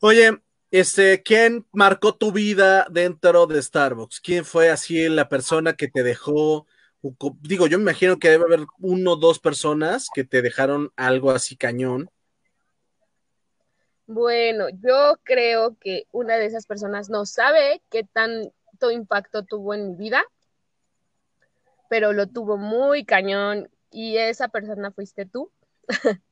[0.00, 0.38] Oye,
[0.70, 4.20] este, ¿quién marcó tu vida dentro de Starbucks?
[4.20, 6.66] ¿Quién fue así la persona que te dejó?
[7.40, 11.32] Digo, yo me imagino que debe haber uno o dos personas que te dejaron algo
[11.32, 12.08] así cañón.
[14.06, 19.90] Bueno, yo creo que una de esas personas no sabe qué tanto impacto tuvo en
[19.90, 20.24] mi vida,
[21.88, 25.50] pero lo tuvo muy cañón y esa persona fuiste tú.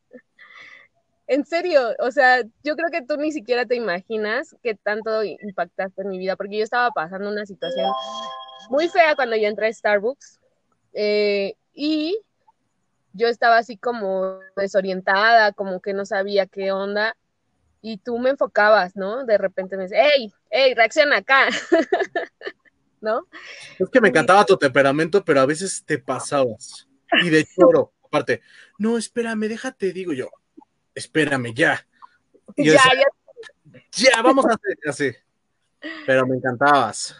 [1.33, 6.03] En serio, o sea, yo creo que tú ni siquiera te imaginas qué tanto impactaste
[6.03, 7.89] en mi vida, porque yo estaba pasando una situación
[8.69, 10.40] muy fea cuando yo entré a Starbucks
[10.93, 12.21] eh, y
[13.13, 17.17] yo estaba así como desorientada, como que no sabía qué onda
[17.83, 19.25] y tú me enfocabas, ¿no?
[19.25, 21.49] De repente me dices, hey, hey, reacciona acá,
[23.01, 23.27] ¿no?
[23.79, 26.89] Es que me encantaba tu temperamento, pero a veces te pasabas.
[27.23, 28.43] Y de choro, aparte,
[28.79, 30.29] no, espérame, déjate, digo yo,
[30.95, 31.87] espérame, ya.
[32.57, 33.05] Y yo ya, decía,
[33.73, 34.11] ya.
[34.13, 35.13] ya, vamos a hacer así.
[36.07, 37.17] Pero me encantabas.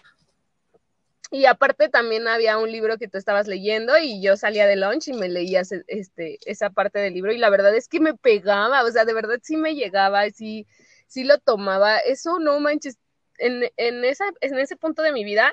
[1.31, 5.09] Y aparte también había un libro que tú estabas leyendo y yo salía de lunch
[5.09, 8.83] y me leías este, esa parte del libro y la verdad es que me pegaba,
[8.83, 10.67] o sea, de verdad sí me llegaba, sí,
[11.07, 11.99] sí lo tomaba.
[11.99, 12.99] Eso no manches,
[13.39, 15.53] en, en, esa, en ese punto de mi vida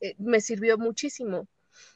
[0.00, 1.46] eh, me sirvió muchísimo.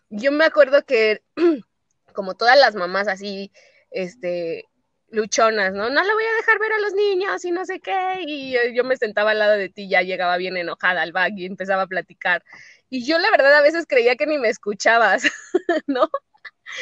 [0.08, 1.22] Yo me acuerdo que
[2.12, 3.50] como todas las mamás así,
[3.90, 4.66] este,
[5.12, 5.90] luchonas, ¿no?
[5.90, 8.24] No le voy a dejar ver a los niños y no sé qué.
[8.26, 11.38] Y yo, yo, me sentaba al lado de ti, ya llegaba bien enojada al bag
[11.38, 12.42] y empezaba a platicar.
[12.90, 15.22] Y yo la verdad a veces creía que ni me escuchabas,
[15.86, 16.08] ¿no?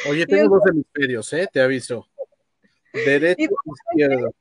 [0.09, 1.47] Oye, tengo dos hemisferios, ¿eh?
[1.51, 2.07] Te aviso.
[2.93, 3.49] Derecho,
[3.91, 4.33] izquierdo.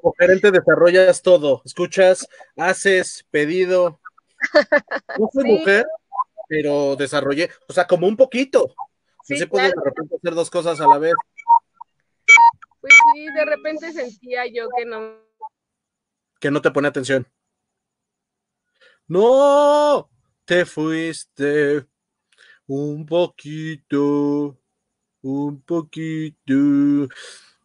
[0.00, 1.62] Como gerente desarrollas todo.
[1.64, 4.00] Escuchas, haces, pedido.
[5.18, 5.52] No soy sí.
[5.52, 5.86] mujer,
[6.48, 8.74] pero desarrollé, o sea, como un poquito.
[9.24, 9.80] Sí, se puede claro.
[9.80, 11.14] de repente hacer dos cosas a la vez.
[12.82, 15.22] Pues sí, de repente sentía yo que no.
[16.40, 17.26] Que no te pone atención.
[19.06, 20.10] No,
[20.44, 21.86] te fuiste
[22.66, 24.58] un poquito,
[25.22, 27.08] un poquito.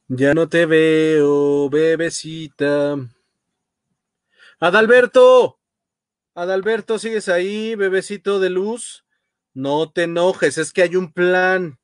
[0.08, 2.96] Ya no te veo, bebecita.
[4.60, 5.60] Adalberto,
[6.36, 9.04] Adalberto, ¿sigues ahí, bebecito de luz?
[9.56, 11.80] No te enojes, es que hay un plan,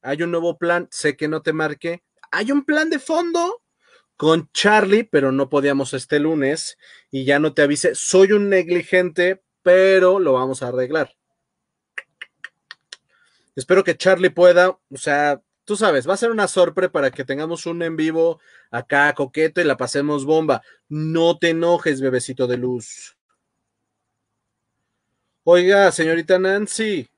[0.00, 3.62] hay un nuevo plan, sé que no te marqué, hay un plan de fondo
[4.16, 6.76] con Charlie, pero no podíamos este lunes
[7.10, 11.14] y ya no te avise, soy un negligente, pero lo vamos a arreglar.
[13.54, 17.24] Espero que Charlie pueda, o sea, tú sabes, va a ser una sorpresa para que
[17.24, 20.62] tengamos un en vivo acá coqueto y la pasemos bomba.
[20.88, 23.16] No te enojes, bebecito de luz.
[25.44, 27.08] Oiga, señorita Nancy.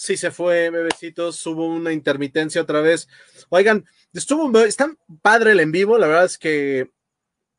[0.00, 3.06] Sí se fue, bebecitos, hubo una intermitencia otra vez.
[3.50, 3.84] Oigan,
[4.14, 4.90] estuvo, está
[5.20, 6.90] padre el en vivo, la verdad es que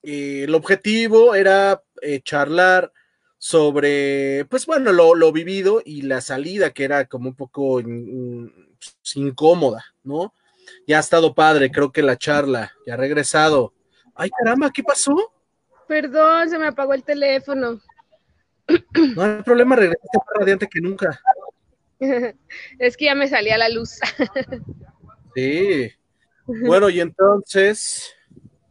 [0.02, 2.92] eh, el objetivo era eh, charlar
[3.38, 8.52] sobre, pues bueno, lo, lo, vivido y la salida que era como un poco in,
[9.14, 10.34] incómoda, ¿no?
[10.88, 13.76] Ya ha estado padre, creo que la charla, ya ha regresado.
[14.16, 15.32] Ay, caramba, ¿qué pasó?
[15.88, 17.80] Perdón, se me apagó el teléfono.
[19.16, 21.22] No hay problema, regresaste más radiante que nunca.
[22.80, 24.00] Es que ya me salía la luz.
[25.36, 25.92] Sí.
[26.66, 28.14] Bueno, y entonces.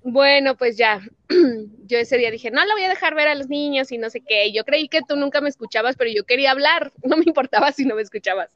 [0.02, 1.00] Bueno, pues ya.
[1.86, 4.10] Yo ese día dije, no la voy a dejar ver a los niños y no
[4.10, 4.52] sé qué.
[4.52, 6.92] Yo creí que tú nunca me escuchabas, pero yo quería hablar.
[7.04, 8.50] No me importaba si no me escuchabas.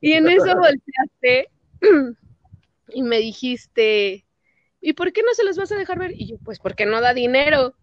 [0.00, 1.48] Y en eso volteaste
[2.88, 4.26] y me dijiste,
[4.80, 6.12] ¿y por qué no se los vas a dejar ver?
[6.12, 7.76] Y yo, pues porque no da dinero.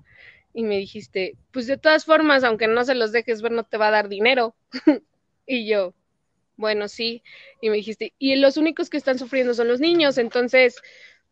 [0.54, 3.78] Y me dijiste, pues de todas formas, aunque no se los dejes ver, no te
[3.78, 4.56] va a dar dinero.
[5.50, 5.96] Y yo,
[6.58, 7.24] bueno, sí.
[7.60, 10.76] Y me dijiste, y los únicos que están sufriendo son los niños, entonces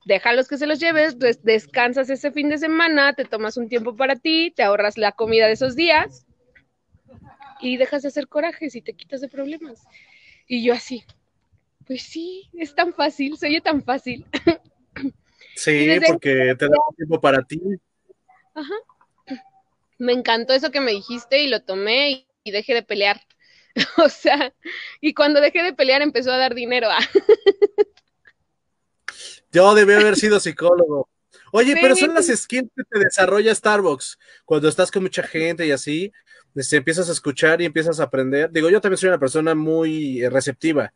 [0.05, 3.95] déjalos que se los lleves, des descansas ese fin de semana, te tomas un tiempo
[3.95, 6.25] para ti, te ahorras la comida de esos días
[7.61, 9.83] y dejas de hacer corajes y te quitas de problemas.
[10.47, 11.03] Y yo así,
[11.85, 14.25] pues sí, es tan fácil, se oye tan fácil.
[15.55, 17.59] Sí, porque te da tiempo para ti.
[18.53, 18.75] Ajá.
[19.97, 23.19] Me encantó eso que me dijiste y lo tomé y, y dejé de pelear.
[23.97, 24.53] O sea,
[25.01, 26.89] y cuando dejé de pelear empezó a dar dinero.
[26.89, 26.97] A...
[29.51, 31.09] Yo debí haber sido psicólogo.
[31.51, 31.79] Oye, sí.
[31.81, 34.19] pero son las skills que te desarrolla Starbucks.
[34.45, 36.11] Cuando estás con mucha gente y así,
[36.55, 38.51] este, empiezas a escuchar y empiezas a aprender.
[38.51, 40.93] Digo, yo también soy una persona muy receptiva.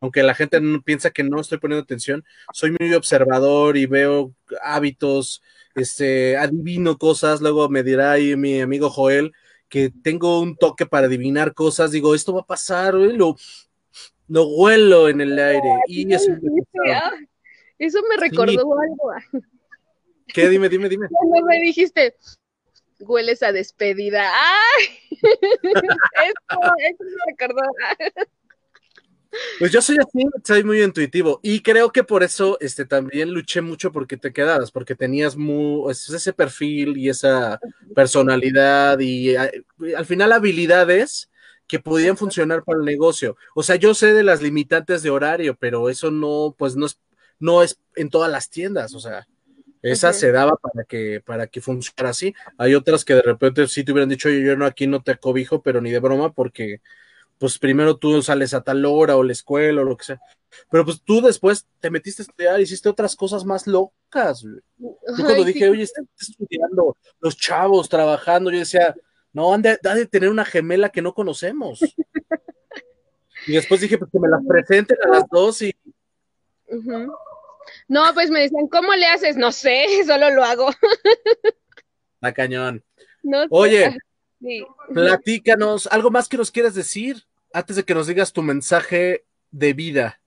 [0.00, 2.22] aunque la gente no, piensa que no estoy poniendo atención,
[2.52, 5.42] soy muy observador y veo hábitos,
[5.74, 9.32] este, adivino cosas, luego me dirá ahí mi amigo Joel
[9.76, 13.36] que tengo un toque para adivinar cosas, digo, esto va a pasar, lo,
[14.26, 15.68] lo huelo en el aire.
[15.86, 16.32] Y eso,
[17.78, 19.44] eso me recordó algo.
[20.28, 20.48] ¿Qué?
[20.48, 21.08] Dime, dime, dime.
[21.10, 22.16] Cuando me dijiste,
[23.00, 24.32] hueles a despedida.
[24.32, 24.86] ¡Ay!
[25.20, 27.60] Esto, eso me recordó.
[29.58, 33.60] Pues yo soy así, soy muy intuitivo y creo que por eso este, también luché
[33.60, 37.60] mucho porque te quedaras, porque tenías muy, ese perfil y esa
[37.94, 41.30] personalidad y al final habilidades
[41.66, 43.36] que podían funcionar para el negocio.
[43.54, 46.98] O sea, yo sé de las limitantes de horario, pero eso no, pues no es,
[47.38, 49.26] no es en todas las tiendas, o sea,
[49.82, 52.34] esa se daba para que, para que funcionara así.
[52.58, 55.16] Hay otras que de repente sí te hubieran dicho, yo, yo no, aquí no te
[55.16, 56.80] cobijo, pero ni de broma, porque
[57.38, 60.20] pues primero tú sales a tal hora o la escuela o lo que sea.
[60.70, 64.42] Pero pues tú después te metiste a estudiar, hiciste otras cosas más locas.
[64.42, 68.94] Yo cuando dije, oye, estás estudiando, los chavos trabajando, yo decía,
[69.32, 71.80] no, han de, de tener una gemela que no conocemos.
[73.46, 75.74] y después dije, pues que me las presenten a las dos y...
[77.88, 79.36] No, pues me decían, ¿cómo le haces?
[79.36, 80.70] No sé, solo lo hago.
[82.20, 82.82] La cañón.
[83.50, 83.96] Oye,
[84.92, 89.72] platícanos, ¿algo más que nos quieras decir antes de que nos digas tu mensaje de
[89.72, 90.20] vida?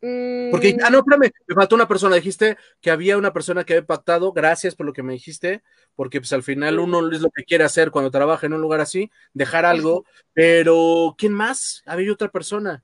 [0.00, 1.00] Porque, ah, no, mm.
[1.00, 4.84] espérame, me faltó una persona, dijiste que había una persona que había pactado, gracias por
[4.84, 5.62] lo que me dijiste,
[5.94, 8.80] porque pues al final uno es lo que quiere hacer cuando trabaja en un lugar
[8.80, 11.84] así, dejar algo, pero ¿quién más?
[11.86, 12.82] Había otra persona.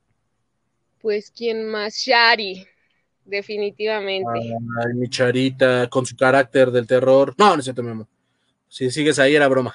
[1.01, 1.97] Pues, ¿quién más?
[1.97, 2.67] Shari
[3.29, 4.31] definitivamente.
[4.41, 7.35] Ay, mi charita, con su carácter del terror.
[7.39, 8.07] No, no es cierto, mi amor.
[8.69, 9.75] Si sigues ahí, era broma.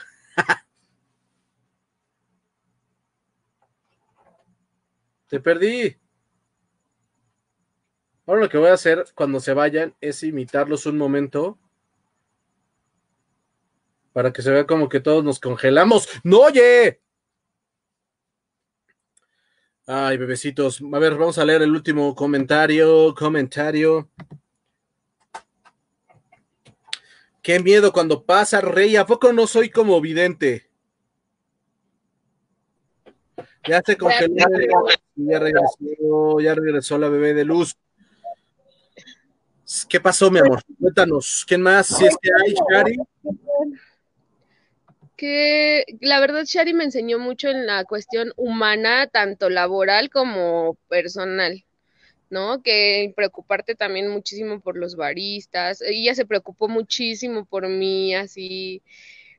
[5.28, 5.98] Te perdí.
[8.26, 11.58] Ahora lo que voy a hacer cuando se vayan es imitarlos un momento.
[14.14, 16.08] Para que se vea como que todos nos congelamos.
[16.24, 17.02] ¡No, oye!
[19.88, 20.82] Ay, bebecitos.
[20.94, 23.14] A ver, vamos a leer el último comentario.
[23.16, 24.10] Comentario.
[27.44, 28.96] Qué miedo cuando pasa, Rey.
[28.96, 30.70] ¿A poco no soy como vidente?
[33.68, 34.34] Ya se congeló.
[35.16, 37.76] Ya regresó, ya regresó la bebé de luz.
[39.88, 40.62] ¿Qué pasó, mi amor?
[40.80, 41.46] Cuéntanos.
[41.48, 41.88] ¿Quién más?
[41.88, 42.98] Si es que hay, Shari
[45.24, 51.64] que la verdad Shari me enseñó mucho en la cuestión humana, tanto laboral como personal,
[52.34, 52.62] ¿no?
[52.64, 55.82] Que preocuparte también muchísimo por los baristas.
[55.82, 58.82] Ella se preocupó muchísimo por mí, así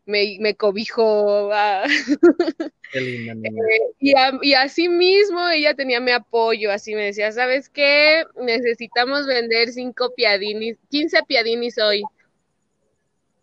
[0.07, 1.51] me, me cobijó.
[1.53, 1.85] Ah.
[2.93, 7.69] Qué linda, eh, y, y así mismo ella tenía mi apoyo, así me decía, ¿sabes
[7.69, 8.23] qué?
[8.41, 12.05] Necesitamos vender cinco piadinis, 15 piadinis hoy.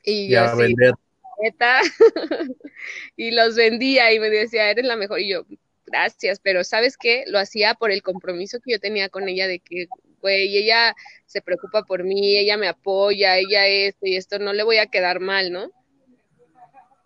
[0.04, 0.74] Y yo así,
[3.18, 5.20] y los vendía y me decía, eres la mejor.
[5.20, 5.46] Y yo,
[5.92, 7.24] gracias, pero ¿sabes qué?
[7.28, 9.88] Lo hacía por el compromiso que yo tenía con ella de que,
[10.22, 14.64] güey, ella se preocupa por mí, ella me apoya, ella esto y esto, no le
[14.64, 15.72] voy a quedar mal, ¿no?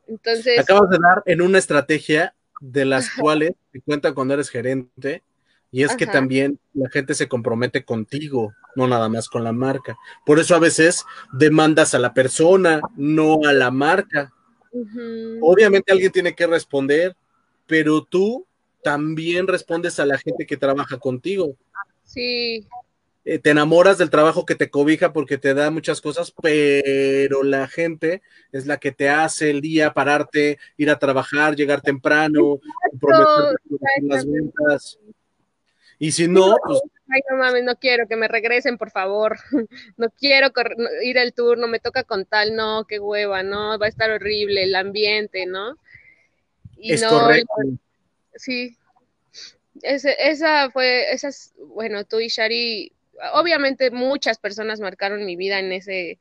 [0.07, 0.59] Entonces...
[0.59, 5.23] Acabas de dar en una estrategia de las cuales te cuenta cuando eres gerente
[5.71, 9.97] y es que también la gente se compromete contigo, no nada más con la marca.
[10.25, 11.03] Por eso a veces
[11.33, 14.31] demandas a la persona, no a la marca.
[15.41, 17.15] Obviamente alguien tiene que responder,
[17.67, 18.45] pero tú
[18.85, 21.57] también respondes a la gente que trabaja contigo.
[22.03, 22.67] Sí.
[23.23, 27.67] Eh, te enamoras del trabajo que te cobija porque te da muchas cosas, pero la
[27.67, 28.21] gente
[28.51, 32.59] es la que te hace el día pararte, ir a trabajar, llegar temprano,
[32.91, 33.55] comprometer
[34.03, 34.99] las ventas.
[35.97, 36.79] Y si no, pues...
[37.09, 39.39] Ay, no mames, no quiero que me regresen, por favor.
[39.97, 40.51] No quiero
[41.01, 44.61] ir al turno, me toca con tal, no, qué hueva, no, va a estar horrible
[44.61, 45.75] el ambiente, ¿no?
[46.77, 47.51] Y es correcto.
[48.35, 48.77] Sí.
[49.81, 52.91] esa fue, esas, bueno, tú y Shari,
[53.33, 56.19] obviamente muchas personas marcaron mi vida en ese...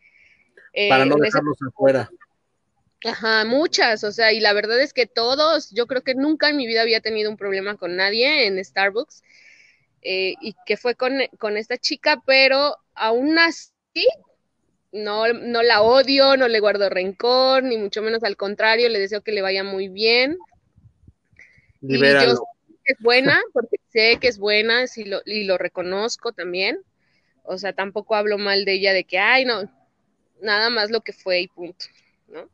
[0.73, 2.11] Eh, Para no dejarlos afuera.
[3.05, 6.57] Ajá, muchas, o sea, y la verdad es que todos, yo creo que nunca en
[6.57, 9.23] mi vida había tenido un problema con nadie en Starbucks
[10.01, 11.20] eh, y que fue con,
[11.57, 14.09] esta chica, pero aún así
[14.91, 19.23] no, no la odio, no le guardo rencor, ni mucho menos al contrario, le deseo
[19.23, 20.39] que le vaya muy bien.
[21.89, 22.27] Y yo sé
[22.85, 26.81] que es buena, porque sé que es buena y lo, y lo reconozco también.
[27.43, 29.70] O sea, tampoco hablo mal de ella de que, ay, no,
[30.40, 31.86] nada más lo que fue y punto,
[32.28, 32.48] ¿no?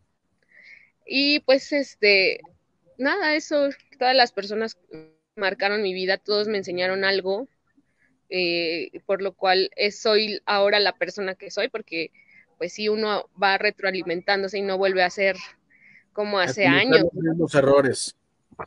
[1.06, 2.40] Y pues, este,
[2.98, 4.78] nada, eso, todas las personas
[5.36, 7.48] marcaron mi vida, todos me enseñaron algo,
[8.28, 12.10] eh, por lo cual soy ahora la persona que soy, porque
[12.58, 15.36] pues si uno va retroalimentándose y no vuelve a ser
[16.12, 17.06] como hace años.
[17.12, 18.16] Los errores.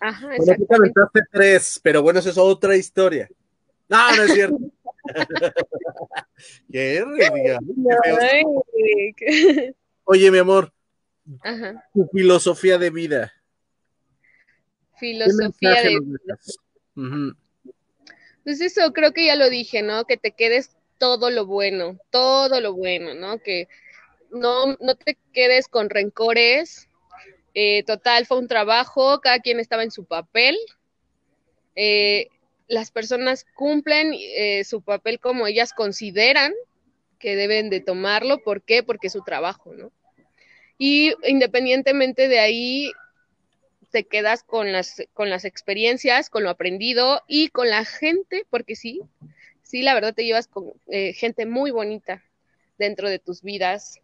[0.02, 3.30] Ajá, bueno, tú te aventaste tres, pero bueno, esa es otra historia.
[3.90, 4.58] No, no es cierto.
[6.72, 7.04] ¿Qué?
[9.18, 9.76] Qué
[10.06, 10.74] Oye, mi amor,
[11.44, 11.88] Ajá.
[11.94, 13.34] tu filosofía de vida.
[15.00, 17.36] Filosofía de vida.
[18.44, 20.06] Pues eso creo que ya lo dije, ¿no?
[20.06, 23.40] Que te quedes todo lo bueno, todo lo bueno, ¿no?
[23.40, 23.68] Que
[24.32, 26.90] no, no te quedes con rencores.
[27.54, 30.58] Eh, total, fue un trabajo, cada quien estaba en su papel.
[31.76, 32.28] Eh,
[32.68, 36.54] las personas cumplen eh, su papel como ellas consideran
[37.20, 38.40] que deben de tomarlo.
[38.40, 38.82] ¿Por qué?
[38.84, 39.92] Porque es su trabajo, ¿no?
[40.78, 42.92] Y independientemente de ahí,
[43.92, 48.76] te quedas con las, con las experiencias, con lo aprendido y con la gente, porque
[48.76, 49.02] sí,
[49.62, 50.74] sí, la verdad te llevas con
[51.14, 52.24] gente muy bonita
[52.80, 54.00] dentro de tus vidas,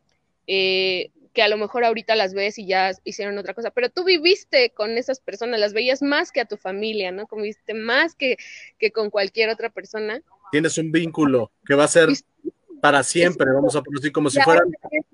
[1.40, 4.72] que a lo mejor ahorita las ves y ya hicieron otra cosa, pero tú viviste
[4.72, 7.28] con esas personas, las veías más que a tu familia, ¿no?
[7.28, 8.36] Conviviste más que,
[8.78, 10.22] que con cualquier otra persona.
[10.52, 12.10] Tienes un vínculo que va a ser
[12.82, 14.70] para siempre, vamos a decir, como si fueran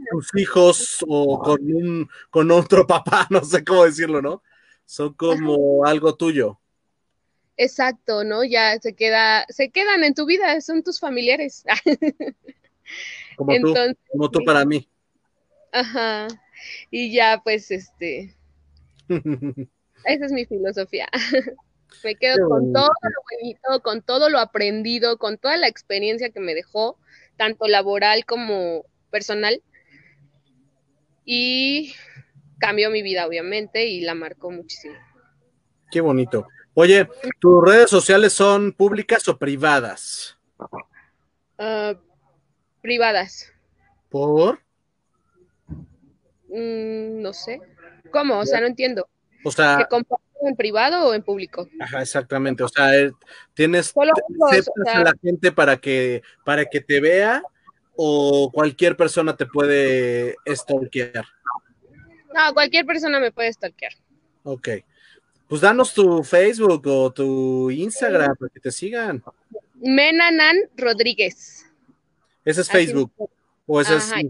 [0.09, 4.41] tus hijos o con un con otro papá, no sé cómo decirlo, ¿no?
[4.83, 6.59] Son como algo tuyo.
[7.55, 8.43] Exacto, ¿no?
[8.43, 11.63] Ya se queda, se quedan en tu vida, son tus familiares.
[13.37, 13.75] como tú,
[14.09, 14.89] como tú para mí.
[15.75, 16.27] Ajá.
[16.89, 18.33] Y ya, pues, este.
[20.05, 21.07] esa es mi filosofía.
[22.03, 26.39] me quedo con todo lo bonito, con todo lo aprendido, con toda la experiencia que
[26.39, 26.97] me dejó,
[27.35, 29.61] tanto laboral como personal.
[31.25, 31.93] Y
[32.57, 34.95] cambió mi vida, obviamente, y la marcó muchísimo.
[35.91, 36.47] Qué bonito.
[36.73, 40.37] Oye, ¿tus redes sociales son públicas o privadas?
[41.57, 41.95] Uh,
[42.81, 43.51] privadas.
[44.09, 44.64] ¿Por?
[46.49, 47.61] Mm, no sé.
[48.11, 48.39] ¿Cómo?
[48.39, 49.07] O sea, no entiendo.
[49.43, 51.67] O sea, ¿Que comparto en privado o en público?
[51.79, 52.63] Ajá, exactamente.
[52.63, 53.11] O sea, eh,
[53.53, 54.49] tienes Solo o
[54.83, 57.43] sea, a la gente para que para que te vea
[57.95, 61.25] o cualquier persona te puede stalkear.
[62.33, 63.93] No, cualquier persona me puede stalkear.
[64.43, 64.69] Ok.
[65.47, 69.23] Pues danos tu Facebook o tu Instagram para que te sigan.
[69.75, 71.65] Menanan Rodríguez.
[72.43, 73.11] Ese es Facebook.
[73.65, 74.21] ¿O ese es, ah,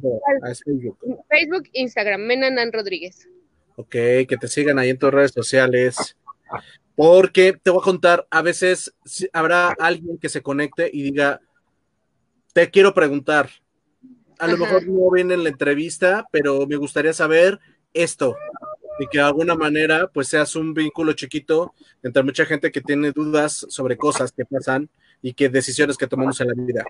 [0.49, 0.98] es, Facebook?
[1.30, 3.28] Facebook, Instagram, Menanan Rodríguez.
[3.76, 6.16] Ok, que te sigan ahí en tus redes sociales.
[6.95, 8.95] Porque te voy a contar, a veces
[9.34, 11.41] habrá alguien que se conecte y diga,
[12.53, 13.49] te quiero preguntar.
[14.40, 17.60] A lo mejor no viene en la entrevista, pero me gustaría saber
[17.94, 18.36] esto
[18.99, 23.12] y que de alguna manera pues seas un vínculo chiquito entre mucha gente que tiene
[23.12, 24.90] dudas sobre cosas que pasan
[25.22, 26.86] y que decisiones que tomamos en la vida.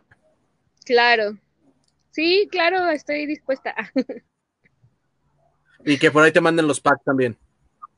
[0.84, 1.38] Claro.
[2.16, 3.76] Sí, claro, estoy dispuesta.
[5.86, 7.38] y que por ahí te manden los packs también.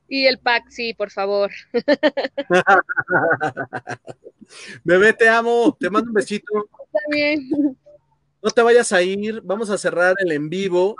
[0.08, 1.52] Y el pack, sí, por favor.
[4.82, 6.68] Bebé, te amo, te mando un besito.
[7.04, 7.48] También.
[8.42, 10.96] No te vayas a ir, vamos a cerrar el en vivo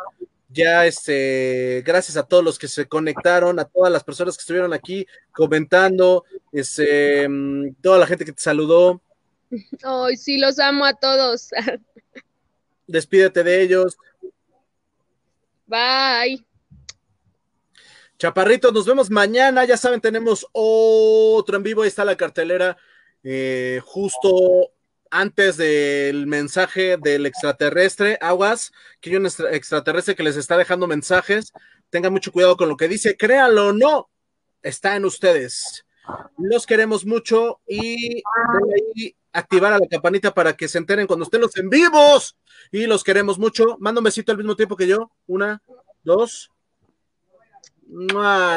[0.51, 4.73] ya, este, gracias a todos los que se conectaron, a todas las personas que estuvieron
[4.73, 9.03] aquí comentando, este, mm, toda la gente que te saludó.
[9.83, 11.51] Ay, sí, los amo a todos.
[12.89, 13.97] Despídete de ellos.
[15.67, 16.45] Bye.
[18.19, 19.65] Chaparritos, nos vemos mañana.
[19.65, 21.83] Ya saben, tenemos otro en vivo.
[21.83, 22.77] Ahí está la cartelera.
[23.23, 24.73] Eh, justo
[25.11, 31.53] antes del mensaje del extraterrestre, aguas, que hay un extraterrestre que les está dejando mensajes,
[31.91, 34.11] tengan mucho cuidado con lo que dice, créanlo o no,
[34.63, 35.87] está en ustedes.
[36.39, 38.23] Los queremos mucho y
[39.33, 42.37] activar a la campanita para que se enteren cuando estén los en vivos.
[42.71, 43.77] Y los queremos mucho.
[43.79, 45.11] Manda un besito al mismo tiempo que yo.
[45.27, 45.63] Una,
[46.03, 46.51] dos.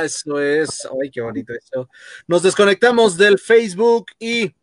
[0.03, 0.87] eso es.
[1.01, 1.89] Ay, qué bonito eso.
[2.27, 4.53] Nos desconectamos del Facebook y